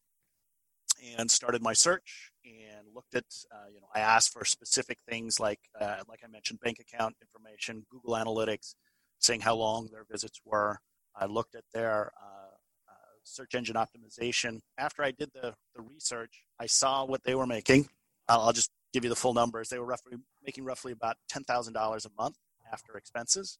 and 1.16 1.30
started 1.30 1.62
my 1.62 1.72
search 1.72 2.30
and 2.44 2.86
looked 2.94 3.14
at 3.14 3.24
uh, 3.52 3.68
you 3.72 3.80
know 3.80 3.88
I 3.94 4.00
asked 4.00 4.32
for 4.32 4.44
specific 4.44 4.98
things 5.08 5.38
like 5.38 5.60
uh, 5.80 6.02
like 6.08 6.20
I 6.24 6.28
mentioned 6.28 6.60
bank 6.60 6.78
account 6.80 7.16
information, 7.20 7.84
Google 7.90 8.14
Analytics, 8.14 8.74
saying 9.18 9.40
how 9.40 9.54
long 9.56 9.88
their 9.92 10.04
visits 10.10 10.40
were. 10.44 10.78
I 11.14 11.26
looked 11.26 11.54
at 11.54 11.64
their 11.72 12.12
uh, 12.22 12.54
uh, 12.88 12.92
search 13.24 13.54
engine 13.54 13.76
optimization. 13.76 14.60
After 14.78 15.02
I 15.02 15.10
did 15.10 15.30
the 15.34 15.54
the 15.74 15.82
research, 15.82 16.42
I 16.58 16.66
saw 16.66 17.04
what 17.04 17.22
they 17.24 17.34
were 17.34 17.46
making. 17.46 17.88
I'll, 18.28 18.40
I'll 18.40 18.52
just 18.52 18.70
give 18.92 19.04
you 19.04 19.10
the 19.10 19.16
full 19.16 19.34
numbers. 19.34 19.68
They 19.68 19.78
were 19.78 19.86
roughly 19.86 20.14
making 20.44 20.64
roughly 20.64 20.92
about 20.92 21.16
ten 21.28 21.44
thousand 21.44 21.74
dollars 21.74 22.06
a 22.06 22.10
month 22.20 22.36
after 22.72 22.96
expenses. 22.96 23.58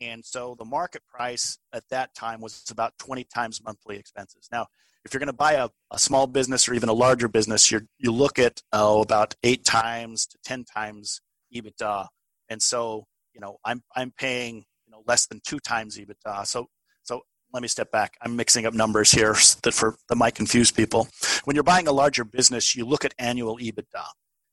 And 0.00 0.24
so 0.24 0.54
the 0.58 0.64
market 0.64 1.02
price 1.06 1.58
at 1.72 1.84
that 1.90 2.14
time 2.14 2.40
was 2.40 2.64
about 2.70 2.94
20 2.98 3.24
times 3.24 3.62
monthly 3.64 3.96
expenses. 3.96 4.48
Now, 4.52 4.66
if 5.04 5.12
you're 5.12 5.20
going 5.20 5.28
to 5.28 5.32
buy 5.32 5.54
a, 5.54 5.68
a 5.90 5.98
small 5.98 6.26
business 6.26 6.68
or 6.68 6.74
even 6.74 6.88
a 6.88 6.92
larger 6.94 7.28
business, 7.28 7.70
you 7.70 7.80
you 7.98 8.12
look 8.12 8.38
at 8.38 8.62
oh, 8.72 9.02
about 9.02 9.34
eight 9.42 9.64
times 9.64 10.26
to 10.26 10.38
10 10.44 10.64
times 10.64 11.20
EBITDA. 11.54 12.06
And 12.48 12.62
so, 12.62 13.04
you 13.34 13.40
know, 13.40 13.58
I'm, 13.64 13.82
I'm 13.96 14.12
paying, 14.18 14.56
you 14.86 14.92
know, 14.92 15.02
less 15.06 15.26
than 15.26 15.40
two 15.44 15.58
times 15.60 15.98
EBITDA. 15.98 16.46
So, 16.46 16.66
so 17.02 17.22
let 17.52 17.62
me 17.62 17.68
step 17.68 17.90
back. 17.90 18.14
I'm 18.22 18.36
mixing 18.36 18.66
up 18.66 18.74
numbers 18.74 19.10
here 19.10 19.32
that 19.62 19.72
for 19.72 19.96
that 20.08 20.16
might 20.16 20.34
confuse 20.34 20.70
people. 20.70 21.08
When 21.44 21.54
you're 21.54 21.64
buying 21.64 21.88
a 21.88 21.92
larger 21.92 22.24
business, 22.24 22.76
you 22.76 22.84
look 22.84 23.04
at 23.04 23.14
annual 23.18 23.58
EBITDA. 23.58 24.04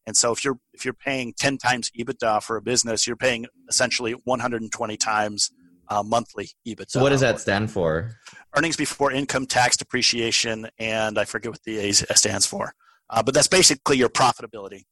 And 0.07 0.15
so 0.15 0.31
if 0.31 0.43
you're 0.45 0.59
if 0.73 0.85
you're 0.85 0.93
paying 0.93 1.33
10 1.37 1.57
times 1.57 1.91
EBITDA 1.97 2.43
for 2.43 2.57
a 2.57 2.61
business, 2.61 3.07
you're 3.07 3.15
paying 3.15 3.45
essentially 3.69 4.13
120 4.13 4.97
times 4.97 5.51
uh, 5.87 6.03
monthly 6.03 6.49
EBITDA. 6.67 6.89
So 6.89 7.01
what 7.01 7.09
does 7.09 7.21
that 7.21 7.39
stand 7.39 7.71
for? 7.71 8.11
Earnings 8.55 8.77
before 8.77 9.11
income 9.11 9.45
tax 9.45 9.77
depreciation, 9.77 10.67
and 10.79 11.17
I 11.17 11.25
forget 11.25 11.51
what 11.51 11.63
the 11.63 11.79
A 11.79 11.93
stands 11.93 12.45
for. 12.45 12.73
Uh, 13.09 13.21
but 13.23 13.33
that's 13.33 13.47
basically 13.47 13.97
your 13.97 14.09
profitability. 14.09 14.83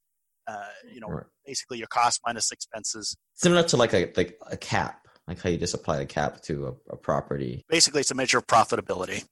Uh, 0.46 0.66
you 0.92 1.00
know, 1.00 1.08
Right. 1.08 1.24
basically 1.46 1.78
your 1.78 1.86
cost 1.86 2.20
minus 2.26 2.52
expenses. 2.52 3.16
Similar 3.34 3.62
to 3.64 3.76
like 3.76 3.94
a 3.94 4.12
like 4.16 4.38
a 4.50 4.56
cap, 4.56 5.06
like 5.26 5.40
how 5.40 5.48
you 5.48 5.56
just 5.56 5.74
apply 5.74 6.00
a 6.00 6.06
cap 6.06 6.42
to 6.42 6.66
a, 6.66 6.92
a 6.92 6.96
property. 6.96 7.64
Basically, 7.68 8.00
it's 8.00 8.10
a 8.10 8.14
measure 8.14 8.38
of 8.38 8.46
profitability. 8.46 9.24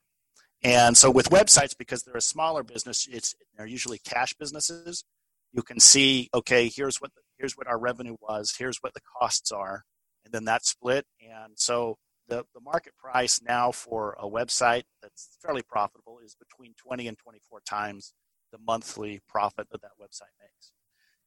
And 0.64 0.96
so 0.96 1.10
with 1.10 1.28
websites, 1.28 1.76
because 1.76 2.04
they're 2.04 2.16
a 2.16 2.20
smaller 2.20 2.62
business, 2.62 3.08
it's 3.10 3.34
they're 3.56 3.66
usually 3.66 3.98
cash 3.98 4.32
businesses. 4.34 5.04
You 5.52 5.62
can 5.62 5.80
see, 5.80 6.28
okay, 6.34 6.70
here's 6.74 7.00
what 7.00 7.14
the, 7.14 7.20
here's 7.38 7.56
what 7.56 7.66
our 7.66 7.78
revenue 7.78 8.16
was, 8.20 8.54
here's 8.58 8.78
what 8.78 8.94
the 8.94 9.00
costs 9.20 9.52
are, 9.52 9.84
and 10.24 10.32
then 10.32 10.44
that 10.46 10.64
split. 10.64 11.04
And 11.20 11.52
so 11.56 11.98
the, 12.28 12.44
the 12.54 12.60
market 12.60 12.94
price 12.96 13.40
now 13.42 13.72
for 13.72 14.16
a 14.18 14.28
website 14.28 14.84
that's 15.02 15.36
fairly 15.42 15.62
profitable 15.62 16.18
is 16.24 16.36
between 16.36 16.74
20 16.78 17.08
and 17.08 17.18
24 17.18 17.60
times 17.68 18.14
the 18.52 18.58
monthly 18.58 19.20
profit 19.28 19.66
that 19.70 19.82
that 19.82 19.92
website 20.00 20.32
makes. 20.40 20.72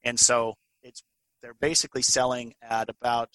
And 0.03 0.19
so 0.19 0.55
it's 0.83 1.03
they're 1.41 1.53
basically 1.53 2.01
selling 2.01 2.53
at 2.61 2.89
about 2.89 3.29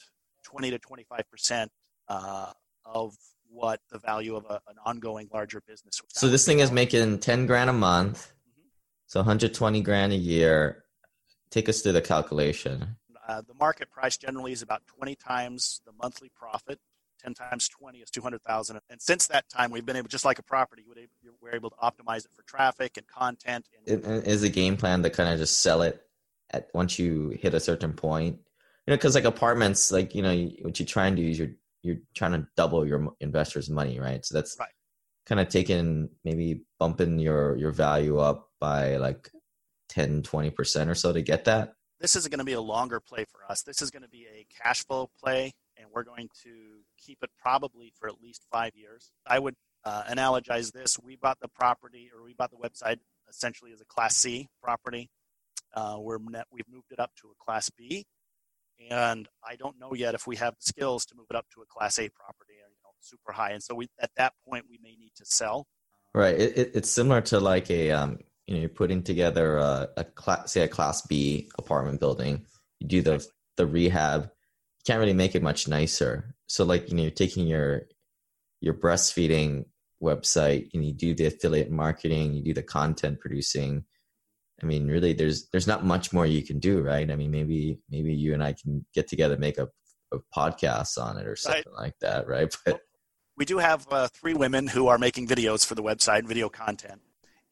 20 0.45 0.71
to 0.71 0.79
25 0.79 1.21
percent 1.31 1.71
uh, 2.09 2.53
of 2.85 3.15
what 3.49 3.81
the 3.91 3.99
value 3.99 4.37
of 4.37 4.45
a, 4.49 4.61
an 4.69 4.77
ongoing 4.85 5.29
larger 5.33 5.61
business. 5.67 6.01
So 6.09 6.29
this 6.29 6.47
thing 6.47 6.61
is 6.61 6.71
making 6.71 7.19
ten 7.19 7.47
grand 7.47 7.69
a 7.69 7.73
month. 7.73 8.33
So 9.11 9.19
120 9.19 9.81
grand 9.81 10.13
a 10.13 10.17
year. 10.17 10.85
Take 11.51 11.69
us 11.69 11.83
through 11.83 11.93
the 11.93 12.01
calculation. 12.01 12.97
Uh, 13.27 13.43
the 13.45 13.55
market 13.55 13.91
price 13.91 14.17
generally 14.17 14.53
is 14.53 14.63
about 14.63 14.87
20 14.87 15.17
times 15.17 15.81
the 15.85 15.91
monthly 16.01 16.31
profit. 16.33 16.79
10 17.21 17.35
times 17.35 17.69
20 17.69 17.99
is 17.99 18.09
200,000. 18.09 18.79
And 18.89 19.03
since 19.03 19.27
that 19.27 19.49
time, 19.49 19.73
we've 19.73 19.85
been 19.85 19.97
able, 19.97 20.07
just 20.07 20.25
like 20.25 20.39
a 20.39 20.45
property, 20.45 20.85
we're 20.87 21.53
able, 21.53 21.71
to 21.71 21.77
optimize 21.83 22.19
it 22.25 22.31
for 22.37 22.43
traffic 22.47 22.99
and 22.99 23.07
content. 23.09 23.67
And 23.85 24.25
Is 24.25 24.43
the 24.43 24.49
game 24.49 24.77
plan 24.77 25.03
to 25.03 25.11
kind 25.11 25.29
of 25.29 25.41
just 25.41 25.59
sell 25.59 25.83
it 25.83 26.01
at 26.53 26.69
once 26.73 26.97
you 26.97 27.31
hit 27.31 27.53
a 27.53 27.61
certain 27.61 27.95
point? 27.95 28.39
You 28.87 28.93
know, 28.93 28.97
because 28.97 29.17
like 29.17 29.25
apartments, 29.25 29.91
like 29.91 30.15
you 30.15 30.23
know, 30.23 30.51
what 30.63 30.79
you 30.79 30.87
try 30.87 31.09
and 31.09 31.17
do 31.17 31.25
is 31.25 31.37
you're 31.37 31.51
you're 31.83 31.99
trying 32.15 32.33
to 32.33 32.47
double 32.57 32.87
your 32.87 33.13
investors' 33.19 33.69
money, 33.69 33.99
right? 33.99 34.25
So 34.25 34.37
that's 34.37 34.57
Right. 34.59 34.71
kind 35.27 35.41
of 35.41 35.49
taking 35.49 36.11
maybe 36.23 36.63
bumping 36.79 37.19
your 37.19 37.57
your 37.57 37.73
value 37.73 38.19
up 38.19 38.50
by 38.61 38.97
like 38.97 39.31
10 39.89 40.23
20 40.23 40.51
percent 40.51 40.89
or 40.89 40.95
so 40.95 41.13
to 41.13 41.23
get 41.23 41.45
that. 41.45 41.75
this 42.01 42.15
is 42.15 42.29
going 42.29 42.39
to 42.39 42.45
be 42.45 42.53
a 42.53 42.61
longer 42.61 43.01
play 43.01 43.25
for 43.25 43.41
us. 43.51 43.63
This 43.63 43.83
is 43.83 43.91
going 43.91 44.03
to 44.03 44.09
be 44.09 44.27
a 44.33 44.47
cash 44.63 44.85
flow 44.87 45.11
play, 45.23 45.53
and 45.77 45.89
we're 45.93 46.05
going 46.05 46.29
to 46.45 46.51
keep 46.99 47.19
it 47.23 47.31
probably 47.41 47.93
for 47.99 48.09
at 48.09 48.21
least 48.23 48.47
five 48.53 48.73
years. 48.75 49.11
I 49.27 49.39
would 49.39 49.55
uh, 49.85 50.05
analogize 50.05 50.73
this. 50.73 50.99
We 50.99 51.17
bought 51.17 51.39
the 51.41 51.49
property, 51.49 52.11
or 52.15 52.23
we 52.23 52.35
bought 52.35 52.51
the 52.51 52.57
website 52.57 52.99
essentially 53.29 53.73
as 53.73 53.81
a 53.81 53.85
Class 53.85 54.17
C 54.17 54.49
property. 54.63 55.09
Uh, 55.75 55.97
we're 55.99 56.19
net, 56.19 56.47
we've 56.53 56.69
moved 56.71 56.91
it 56.91 56.99
up 56.99 57.11
to 57.21 57.29
a 57.29 57.45
Class 57.45 57.71
B, 57.71 58.05
and 58.91 59.29
I 59.45 59.57
don't 59.57 59.79
know 59.79 59.95
yet 59.95 60.15
if 60.15 60.27
we 60.27 60.37
have 60.37 60.55
the 60.55 60.63
skills 60.63 61.05
to 61.07 61.15
move 61.17 61.27
it 61.31 61.37
up 61.37 61.47
to 61.55 61.63
a 61.63 61.67
Class 61.67 61.99
A 61.99 62.09
property, 62.09 62.55
you 62.55 62.77
know, 62.83 62.91
super 63.01 63.33
high. 63.33 63.51
And 63.51 63.63
so 63.63 63.75
we, 63.75 63.89
at 64.01 64.11
that 64.17 64.33
point, 64.49 64.65
we 64.69 64.79
may 64.83 64.97
need 64.97 65.13
to 65.17 65.25
sell. 65.25 65.67
Right. 66.15 66.35
It, 66.35 66.59
it, 66.59 66.71
it's 66.75 66.91
similar 66.91 67.21
to 67.23 67.39
like 67.39 67.71
a 67.71 67.93
um, 67.93 68.19
you 68.51 68.57
know, 68.57 68.61
you're 68.63 68.69
putting 68.69 69.05
together 69.05 69.59
a, 69.59 69.89
a 69.97 70.05
class, 70.05 70.53
say 70.53 70.63
a 70.63 70.69
class 70.69 71.03
B 71.03 71.49
apartment 71.57 72.01
building. 72.01 72.47
You 72.81 72.89
do 72.89 73.01
the 73.01 73.27
the 73.57 73.65
rehab. 73.65 74.25
You 74.25 74.83
can't 74.85 74.99
really 74.99 75.13
make 75.13 75.37
it 75.37 75.43
much 75.43 75.69
nicer. 75.69 76.35
So 76.49 76.65
like 76.65 76.91
you 76.91 76.97
know, 76.97 77.03
you're 77.03 77.13
taking 77.13 77.47
your 77.47 77.83
your 78.61 78.75
breastfeeding 78.75 79.67
website 80.03 80.69
and 80.75 80.85
you 80.85 80.93
do 80.93 81.15
the 81.15 81.27
affiliate 81.27 81.71
marketing, 81.71 82.35
you 82.35 82.43
do 82.43 82.55
the 82.55 82.63
content 82.63 83.21
producing. 83.21 83.85
I 84.61 84.67
mean, 84.67 84.89
really, 84.89 85.13
there's 85.13 85.49
there's 85.51 85.69
not 85.69 85.85
much 85.85 86.13
more 86.13 86.27
you 86.27 86.43
can 86.43 86.59
do, 86.59 86.83
right? 86.83 87.09
I 87.09 87.15
mean, 87.15 87.31
maybe 87.31 87.79
maybe 87.89 88.13
you 88.13 88.35
and 88.35 88.43
I 88.43 88.55
can 88.55 88.85
get 88.93 89.07
together, 89.07 89.37
make 89.37 89.59
a, 89.59 89.69
a 90.13 90.19
podcast 90.37 91.01
on 91.01 91.19
it 91.19 91.27
or 91.29 91.37
something 91.37 91.73
like 91.73 91.95
that, 92.01 92.27
right? 92.27 92.53
But 92.67 92.81
we 93.37 93.45
do 93.45 93.59
have 93.59 93.87
uh, 93.93 94.09
three 94.09 94.35
women 94.35 94.67
who 94.67 94.89
are 94.89 94.99
making 94.99 95.29
videos 95.29 95.65
for 95.65 95.77
the 95.77 95.85
website, 95.85 96.27
video 96.27 96.49
content, 96.49 97.01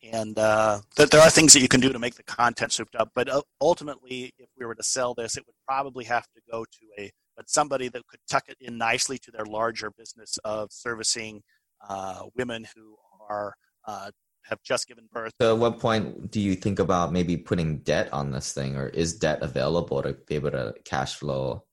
and 0.02 0.38
uh, 0.38 0.80
th- 0.96 1.11
there 1.11 1.20
are 1.20 1.30
things 1.30 1.52
that 1.54 1.61
you 1.61 1.68
can 1.68 1.80
do 1.80 1.92
to 1.92 1.98
make 1.98 2.14
the 2.14 2.22
content 2.22 2.72
souped 2.72 2.94
up. 2.96 3.11
But 3.14 3.28
uh, 3.28 3.42
ultimately, 3.61 4.32
if 4.38 4.48
we 4.58 4.66
were 4.66 4.74
to 4.74 4.82
sell 4.82 5.14
this, 5.14 5.37
it 5.37 5.44
would 5.46 5.56
probably 5.66 6.04
have 6.04 6.24
to 6.34 6.40
go 6.50 6.64
to 6.64 7.02
a 7.02 7.11
but 7.38 7.48
somebody 7.48 7.88
that 7.88 8.04
could 8.08 8.18
tuck 8.28 8.48
it 8.48 8.56
in 8.61 8.76
nicely 8.76 9.16
to 9.16 9.30
their 9.30 9.46
larger 9.46 9.92
business 9.92 10.38
of 10.44 10.72
servicing 10.72 11.40
uh, 11.88 12.22
women 12.37 12.66
who 12.74 12.96
are 13.30 13.54
uh, 13.87 14.11
have 14.42 14.61
just 14.64 14.88
given 14.88 15.08
birth. 15.12 15.32
So 15.40 15.54
at 15.54 15.61
what 15.61 15.78
point 15.78 16.32
do 16.32 16.40
you 16.40 16.56
think 16.56 16.80
about 16.80 17.12
maybe 17.12 17.37
putting 17.37 17.78
debt 17.78 18.12
on 18.12 18.32
this 18.32 18.52
thing, 18.52 18.76
or 18.76 18.88
is 18.88 19.16
debt 19.16 19.38
available 19.40 20.02
to 20.02 20.14
be 20.26 20.34
able 20.34 20.50
to 20.50 20.74
cash 20.84 21.14
flow 21.14 21.64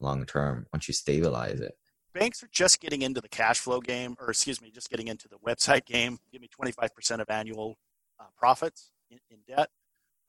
long 0.00 0.24
term 0.24 0.66
once 0.72 0.88
you 0.88 0.94
stabilize 0.94 1.60
it? 1.60 1.74
Banks 2.14 2.42
are 2.42 2.48
just 2.52 2.80
getting 2.80 3.02
into 3.02 3.20
the 3.20 3.28
cash 3.28 3.58
flow 3.58 3.80
game, 3.80 4.16
or 4.20 4.30
excuse 4.30 4.60
me, 4.60 4.70
just 4.70 4.90
getting 4.90 5.08
into 5.08 5.28
the 5.28 5.38
website 5.38 5.86
game. 5.86 6.18
Give 6.30 6.42
me 6.42 6.48
25% 6.48 7.20
of 7.20 7.30
annual 7.30 7.76
uh, 8.20 8.24
profits 8.36 8.90
in, 9.10 9.18
in 9.30 9.38
debt. 9.48 9.70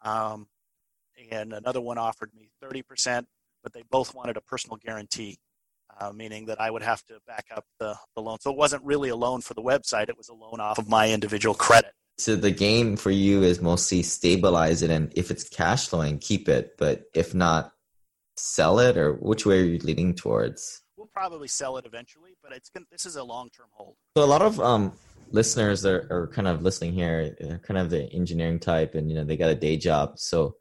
Um, 0.02 0.48
and 1.32 1.54
another 1.54 1.82
one 1.82 1.98
offered 1.98 2.32
me 2.34 2.50
30%, 2.64 3.26
but 3.62 3.74
they 3.74 3.84
both 3.90 4.16
wanted 4.16 4.38
a 4.38 4.42
personal 4.42 4.78
guarantee, 4.78 5.40
uh, 6.00 6.12
meaning 6.12 6.46
that 6.46 6.60
I 6.60 6.72
would 6.72 6.84
have 6.84 7.04
to 7.06 7.20
back 7.28 7.48
up 7.56 7.66
the, 7.80 7.96
the 8.16 8.22
loan. 8.22 8.38
So 8.40 8.52
it 8.52 8.58
wasn't 8.58 8.84
really 8.84 9.10
a 9.10 9.16
loan 9.16 9.42
for 9.42 9.54
the 9.54 9.62
website, 9.62 10.10
it 10.10 10.18
was 10.18 10.30
a 10.30 10.34
loan 10.34 10.60
off 10.60 10.78
of 10.78 10.88
my 10.90 11.12
individual 11.12 11.56
credit. 11.56 11.92
So 12.18 12.36
the 12.36 12.52
game 12.52 12.96
for 12.96 13.10
you 13.10 13.42
is 13.42 13.60
mostly 13.60 14.04
stabilize 14.04 14.84
it, 14.84 14.92
and 14.92 15.12
if 15.16 15.32
it's 15.32 15.50
cash 15.50 15.88
flowing, 15.88 16.20
keep 16.20 16.48
it. 16.48 16.76
But 16.78 17.06
if 17.16 17.34
not, 17.34 17.74
sell 18.38 18.80
it, 18.80 18.98
or 18.98 19.14
which 19.14 19.46
way 19.46 19.60
are 19.60 19.66
you 19.66 19.80
leaning 19.80 20.14
towards? 20.14 20.83
We'll 21.04 21.10
probably 21.14 21.50
sell 21.50 21.76
it 21.76 21.86
eventually, 21.86 22.38
but 22.42 22.54
it's 22.54 22.70
gonna, 22.70 22.86
this 22.90 23.06
is 23.06 23.18
a 23.18 23.24
long 23.26 23.50
term 23.50 23.68
hold. 23.74 23.98
So 24.16 24.24
a 24.24 24.26
lot 24.26 24.42
of 24.42 24.58
um, 24.62 24.94
listeners 25.32 25.86
are, 25.86 26.08
are 26.10 26.28
kind 26.34 26.48
of 26.48 26.62
listening 26.62 26.94
here, 26.94 27.36
they're 27.42 27.60
kind 27.60 27.78
of 27.78 27.90
the 27.90 28.10
engineering 28.14 28.58
type, 28.58 28.96
and 28.96 29.10
you 29.10 29.16
know 29.18 29.26
they 29.26 29.36
got 29.36 29.50
a 29.50 29.56
day 29.56 29.76
job. 29.76 30.18
So 30.18 30.56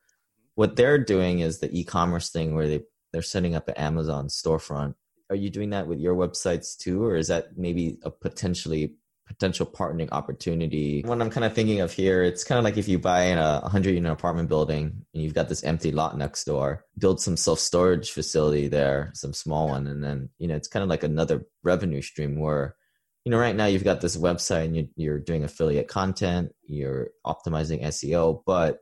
what 0.57 0.75
they're 0.75 0.99
doing 0.99 1.39
is 1.39 1.61
the 1.61 1.71
e-commerce 1.71 2.31
thing 2.31 2.57
where 2.57 2.67
they 2.67 2.81
they're 3.13 3.23
setting 3.23 3.55
up 3.55 3.69
an 3.69 3.75
Amazon 3.75 4.27
storefront. 4.27 4.95
Are 5.31 5.37
you 5.37 5.49
doing 5.49 5.71
that 5.71 5.87
with 5.87 6.01
your 6.01 6.17
websites 6.17 6.77
too, 6.77 7.05
or 7.05 7.15
is 7.15 7.29
that 7.29 7.57
maybe 7.57 7.99
a 8.03 8.11
potentially 8.11 8.97
potential 9.27 9.67
partnering 9.67 10.09
opportunity? 10.13 11.03
What 11.05 11.21
I'm 11.21 11.31
kind 11.31 11.45
of 11.45 11.55
thinking 11.55 11.81
of 11.81 11.93
here, 11.93 12.23
it's 12.23 12.45
kind 12.45 12.59
of 12.59 12.65
like 12.65 12.77
if 12.77 12.89
you 12.89 12.99
buy 12.99 13.25
in 13.25 13.39
a 13.39 13.61
100 13.61 13.95
unit 13.95 14.13
apartment 14.13 14.49
building 14.49 15.05
and 15.15 15.23
you've 15.23 15.35
got 15.35 15.49
this 15.49 15.65
empty 15.65 15.93
lot 15.93 16.17
next 16.17 16.45
door, 16.45 16.85
build 16.99 17.21
some 17.21 17.37
self 17.37 17.59
storage 17.59 18.11
facility 18.11 18.69
there, 18.69 19.11
some 19.15 19.33
small 19.33 19.69
one, 19.69 19.87
and 19.87 20.03
then 20.03 20.29
you 20.39 20.49
know 20.49 20.57
it's 20.57 20.69
kind 20.69 20.83
of 20.83 20.89
like 20.89 21.03
another 21.03 21.47
revenue 21.63 22.03
stream 22.03 22.39
where 22.39 22.77
you 23.25 23.31
know 23.31 23.39
right 23.39 23.57
now 23.57 23.67
you've 23.67 23.85
got 23.85 24.01
this 24.01 24.17
website 24.17 24.67
and 24.67 24.77
you, 24.77 24.89
you're 24.97 25.21
doing 25.21 25.45
affiliate 25.45 25.89
content, 25.89 26.53
you're 26.65 27.11
optimizing 27.27 27.85
SEO, 27.85 28.43
but 28.47 28.81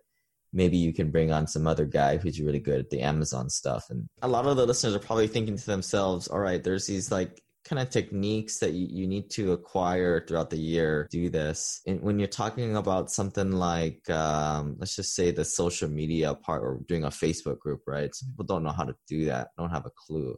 maybe 0.53 0.76
you 0.76 0.92
can 0.92 1.11
bring 1.11 1.33
on 1.33 1.46
some 1.46 1.66
other 1.66 1.85
guy 1.85 2.16
who's 2.16 2.40
really 2.40 2.59
good 2.59 2.81
at 2.81 2.90
the 2.90 3.00
Amazon 3.03 3.48
stuff. 3.48 3.87
And 3.90 4.09
a 4.22 4.29
lot 4.29 4.46
of 4.46 4.57
the 4.57 4.66
listeners 4.66 4.94
are 4.94 5.00
probably 5.00 5.29
thinking 5.29 5.57
to 5.57 5.66
themselves, 5.66 6.29
all 6.29 6.40
right, 6.40 6.62
there's 6.62 6.87
these 6.87 7.12
like 7.12 7.40
kind 7.70 7.80
of 7.80 7.88
techniques 7.88 8.59
that 8.59 8.72
you, 8.72 8.87
you 8.90 9.06
need 9.06 9.30
to 9.30 9.52
acquire 9.52 10.24
throughout 10.26 10.50
the 10.50 10.59
year 10.59 11.06
do 11.11 11.30
this 11.30 11.80
and 11.87 12.02
when 12.02 12.18
you're 12.18 12.28
talking 12.28 12.76
about 12.76 13.11
something 13.11 13.52
like 13.52 14.11
um, 14.11 14.76
let's 14.78 14.96
just 14.96 15.14
say 15.14 15.30
the 15.30 15.44
social 15.44 15.88
media 15.88 16.35
part 16.35 16.62
or 16.62 16.80
doing 16.88 17.04
a 17.04 17.09
facebook 17.09 17.59
group 17.59 17.80
right 17.87 18.14
some 18.14 18.28
people 18.30 18.44
don't 18.44 18.64
know 18.64 18.72
how 18.72 18.85
to 18.85 18.94
do 19.09 19.24
that 19.26 19.48
don't 19.56 19.70
have 19.70 19.87
a 19.87 19.92
clue 19.96 20.37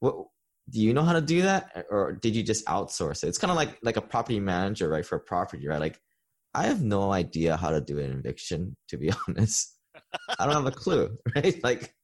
what 0.00 0.16
do 0.68 0.80
you 0.80 0.92
know 0.92 1.02
how 1.02 1.14
to 1.14 1.20
do 1.20 1.42
that 1.42 1.86
or 1.90 2.12
did 2.12 2.36
you 2.36 2.42
just 2.42 2.66
outsource 2.66 3.22
it 3.22 3.28
it's 3.28 3.38
kind 3.38 3.50
of 3.50 3.56
like 3.56 3.78
like 3.82 3.96
a 3.96 4.02
property 4.02 4.40
manager 4.40 4.88
right 4.88 5.06
for 5.06 5.16
a 5.16 5.20
property 5.20 5.66
right 5.66 5.80
like 5.80 6.00
I 6.54 6.66
have 6.66 6.82
no 6.82 7.12
idea 7.12 7.56
how 7.56 7.70
to 7.70 7.80
do 7.80 7.98
an 7.98 8.18
eviction, 8.18 8.76
to 8.88 8.96
be 8.96 9.12
honest. 9.28 9.76
I 10.38 10.46
don't 10.46 10.54
have 10.54 10.66
a 10.66 10.70
clue, 10.70 11.16
right? 11.34 11.62
Like, 11.62 11.94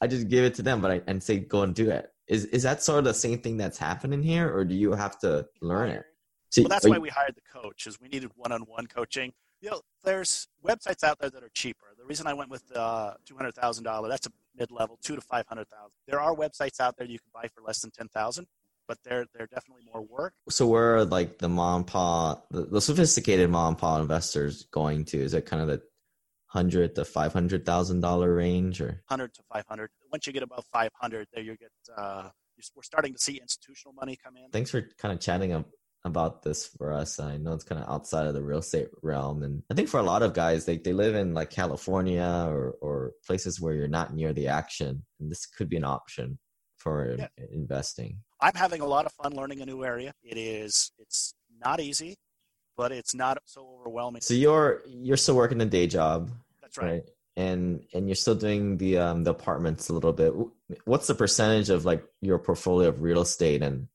I 0.00 0.06
just 0.06 0.28
give 0.28 0.44
it 0.44 0.54
to 0.54 0.62
them, 0.62 0.80
but 0.80 0.90
I 0.90 1.02
and 1.06 1.22
say 1.22 1.38
go 1.38 1.62
and 1.62 1.74
do 1.74 1.90
it. 1.90 2.08
Is 2.28 2.44
is 2.46 2.62
that 2.62 2.82
sort 2.82 3.00
of 3.00 3.04
the 3.04 3.14
same 3.14 3.38
thing 3.38 3.56
that's 3.56 3.78
happening 3.78 4.22
here, 4.22 4.54
or 4.54 4.64
do 4.64 4.74
you 4.74 4.92
have 4.92 5.18
to 5.20 5.46
learn 5.60 5.90
it? 5.90 6.04
So, 6.50 6.62
well, 6.62 6.68
that's 6.68 6.86
why 6.86 6.96
you, 6.96 7.02
we 7.02 7.08
hired 7.08 7.34
the 7.34 7.60
coach, 7.60 7.86
is 7.86 8.00
we 8.00 8.08
needed 8.08 8.30
one-on-one 8.34 8.86
coaching. 8.86 9.32
You 9.60 9.70
know, 9.70 9.80
there's 10.02 10.48
websites 10.64 11.04
out 11.04 11.18
there 11.18 11.28
that 11.30 11.42
are 11.42 11.50
cheaper. 11.52 11.86
The 11.98 12.04
reason 12.04 12.26
I 12.26 12.32
went 12.32 12.48
with 12.50 12.64
uh, 12.74 13.14
two 13.26 13.36
hundred 13.36 13.54
thousand 13.54 13.84
dollar, 13.84 14.08
that's 14.08 14.26
a 14.26 14.30
mid-level, 14.56 14.98
two 15.02 15.14
to 15.14 15.20
five 15.20 15.46
hundred 15.46 15.68
thousand. 15.68 15.92
There 16.06 16.20
are 16.20 16.34
websites 16.34 16.80
out 16.80 16.96
there 16.96 17.06
you 17.06 17.18
can 17.18 17.28
buy 17.32 17.48
for 17.48 17.62
less 17.62 17.80
than 17.80 17.90
ten 17.90 18.08
thousand 18.08 18.46
but 18.88 18.98
they're 19.04 19.26
they're 19.34 19.46
definitely 19.46 19.84
more 19.92 20.02
work. 20.02 20.32
So 20.48 20.66
where 20.66 20.96
are 20.96 21.04
like 21.04 21.38
the 21.38 21.48
mom 21.48 21.76
and 21.76 21.86
pop, 21.86 22.46
the, 22.50 22.62
the 22.62 22.80
sophisticated 22.80 23.50
mom 23.50 23.68
and 23.68 23.78
pop 23.78 24.00
investors 24.00 24.66
going 24.72 25.04
to? 25.06 25.18
Is 25.18 25.34
it 25.34 25.46
kind 25.46 25.62
of 25.62 25.68
the 25.68 25.82
hundred 26.48 26.94
to 26.96 27.04
five 27.04 27.32
hundred 27.32 27.64
thousand 27.64 28.00
dollar 28.00 28.34
range, 28.34 28.80
or 28.80 29.02
hundred 29.08 29.32
to 29.34 29.42
five 29.52 29.64
hundred? 29.68 29.90
Once 30.12 30.26
you 30.26 30.32
get 30.32 30.42
above 30.42 30.64
five 30.72 30.90
hundred, 31.00 31.28
there 31.32 31.42
you 31.42 31.56
get 31.56 31.70
uh, 31.96 32.28
we're 32.74 32.82
starting 32.82 33.12
to 33.12 33.18
see 33.18 33.38
institutional 33.40 33.94
money 33.94 34.18
come 34.22 34.36
in. 34.36 34.50
Thanks 34.50 34.70
for 34.70 34.82
kind 34.98 35.14
of 35.14 35.20
chatting 35.20 35.64
about 36.04 36.42
this 36.42 36.66
for 36.66 36.92
us. 36.92 37.20
I 37.20 37.36
know 37.36 37.52
it's 37.52 37.64
kind 37.64 37.80
of 37.82 37.88
outside 37.88 38.26
of 38.26 38.34
the 38.34 38.42
real 38.42 38.58
estate 38.58 38.88
realm, 39.02 39.42
and 39.42 39.62
I 39.70 39.74
think 39.74 39.88
for 39.88 40.00
a 40.00 40.02
lot 40.02 40.22
of 40.22 40.32
guys, 40.34 40.64
they 40.64 40.78
they 40.78 40.92
live 40.92 41.14
in 41.14 41.34
like 41.34 41.50
California 41.50 42.46
or 42.48 42.74
or 42.80 43.12
places 43.26 43.60
where 43.60 43.74
you're 43.74 43.88
not 43.88 44.14
near 44.14 44.32
the 44.32 44.48
action, 44.48 45.04
and 45.20 45.30
this 45.30 45.46
could 45.46 45.68
be 45.68 45.76
an 45.76 45.84
option 45.84 46.38
for 46.76 47.16
yeah. 47.18 47.28
investing. 47.52 48.18
I'm 48.40 48.54
having 48.54 48.80
a 48.80 48.86
lot 48.86 49.04
of 49.04 49.12
fun 49.12 49.32
learning 49.32 49.60
a 49.60 49.66
new 49.66 49.84
area. 49.84 50.12
It 50.22 50.38
is 50.38 50.92
it's 50.98 51.34
not 51.64 51.80
easy, 51.80 52.16
but 52.78 52.92
it's 52.92 53.14
not 53.14 53.38
so 53.44 53.68
overwhelming. 53.80 54.22
So 54.22 54.32
you're 54.32 54.82
you're 54.86 55.18
still 55.18 55.34
working 55.34 55.60
a 55.60 55.66
day 55.66 55.88
job. 55.88 56.30
That's 56.62 56.78
right. 56.78 56.86
right? 56.86 57.02
And 57.36 57.82
and 57.92 58.08
you're 58.08 58.14
still 58.14 58.36
doing 58.36 58.78
the 58.78 58.98
um 58.98 59.24
the 59.24 59.32
apartments 59.32 59.90
a 59.90 59.92
little 59.92 60.12
bit. 60.12 60.32
What's 60.84 61.08
the 61.08 61.14
percentage 61.14 61.68
of 61.68 61.84
like 61.84 62.04
your 62.22 62.38
portfolio 62.38 62.88
of 62.88 63.02
real 63.02 63.20
estate 63.20 63.62
and 63.62 63.88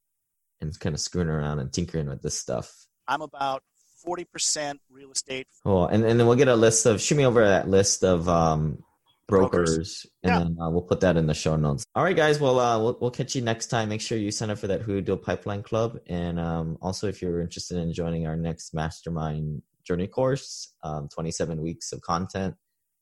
and 0.62 0.78
kind 0.80 0.94
of 0.94 1.00
screwing 1.00 1.30
around 1.30 1.60
and 1.60 1.72
tinkering 1.72 2.10
with 2.10 2.22
this 2.22 2.38
stuff? 2.38 2.72
I'm 3.08 3.22
about 3.22 3.64
40% 4.06 4.80
real 4.90 5.12
estate. 5.12 5.48
Cool. 5.64 5.88
And 5.88 6.04
and 6.04 6.20
then 6.20 6.28
we'll 6.28 6.36
get 6.36 6.50
a 6.50 6.56
list 6.56 6.86
of 6.86 7.02
shoot 7.02 7.16
me 7.16 7.26
over 7.26 7.48
that 7.48 7.70
list 7.70 8.04
of 8.04 8.28
um 8.28 8.84
brokers, 9.28 9.70
brokers. 9.70 10.06
and 10.24 10.32
yeah. 10.32 10.40
then 10.40 10.58
uh, 10.62 10.70
we'll 10.70 10.82
put 10.82 11.00
that 11.02 11.18
in 11.18 11.28
the 11.28 11.34
show 11.34 11.56
notes. 11.56 11.84
All 11.96 12.04
right, 12.04 12.16
guys. 12.16 12.40
Well, 12.40 12.60
uh, 12.60 12.80
we'll 12.80 12.98
we'll 13.00 13.12
catch 13.12 13.36
you 13.36 13.42
next 13.42 13.68
time. 13.68 13.90
Make 13.90 14.02
sure 14.02 14.18
you 14.18 14.32
sign 14.32 14.50
up 14.50 14.58
for 14.58 14.68
that 14.68 14.82
Hui 14.82 15.02
Deal 15.02 15.18
Pipeline 15.18 15.64
Club, 15.64 16.00
and 16.08 16.40
um, 16.40 16.78
also 16.82 17.08
if 17.08 17.22
you're 17.22 17.42
interested 17.42 17.78
in 17.78 17.94
joining 17.94 18.28
our 18.28 18.36
next 18.36 18.74
Mastermind 18.74 19.62
Journey 19.84 20.08
course, 20.08 20.74
um, 20.84 21.10
27 21.10 21.62
weeks 21.62 21.92
of 21.92 22.02
content. 22.02 22.56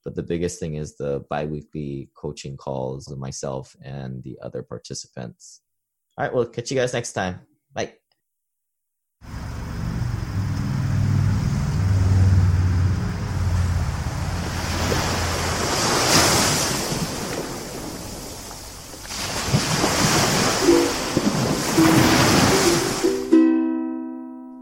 But 0.03 0.15
the 0.15 0.23
biggest 0.23 0.60
thing 0.60 0.75
is 0.75 0.95
the 0.95 1.23
biweekly 1.29 2.10
coaching 2.15 2.57
calls 2.57 3.12
of 3.12 3.19
myself 3.19 3.75
and 3.84 4.23
the 4.23 4.39
other 4.41 4.63
participants. 4.63 5.62
All 6.17 6.25
right, 6.25 6.34
we'll 6.34 6.47
catch 6.47 6.71
you 6.71 6.77
guys 6.77 6.93
next 6.93 7.13
time. 7.13 7.41
Bye. 7.73 8.00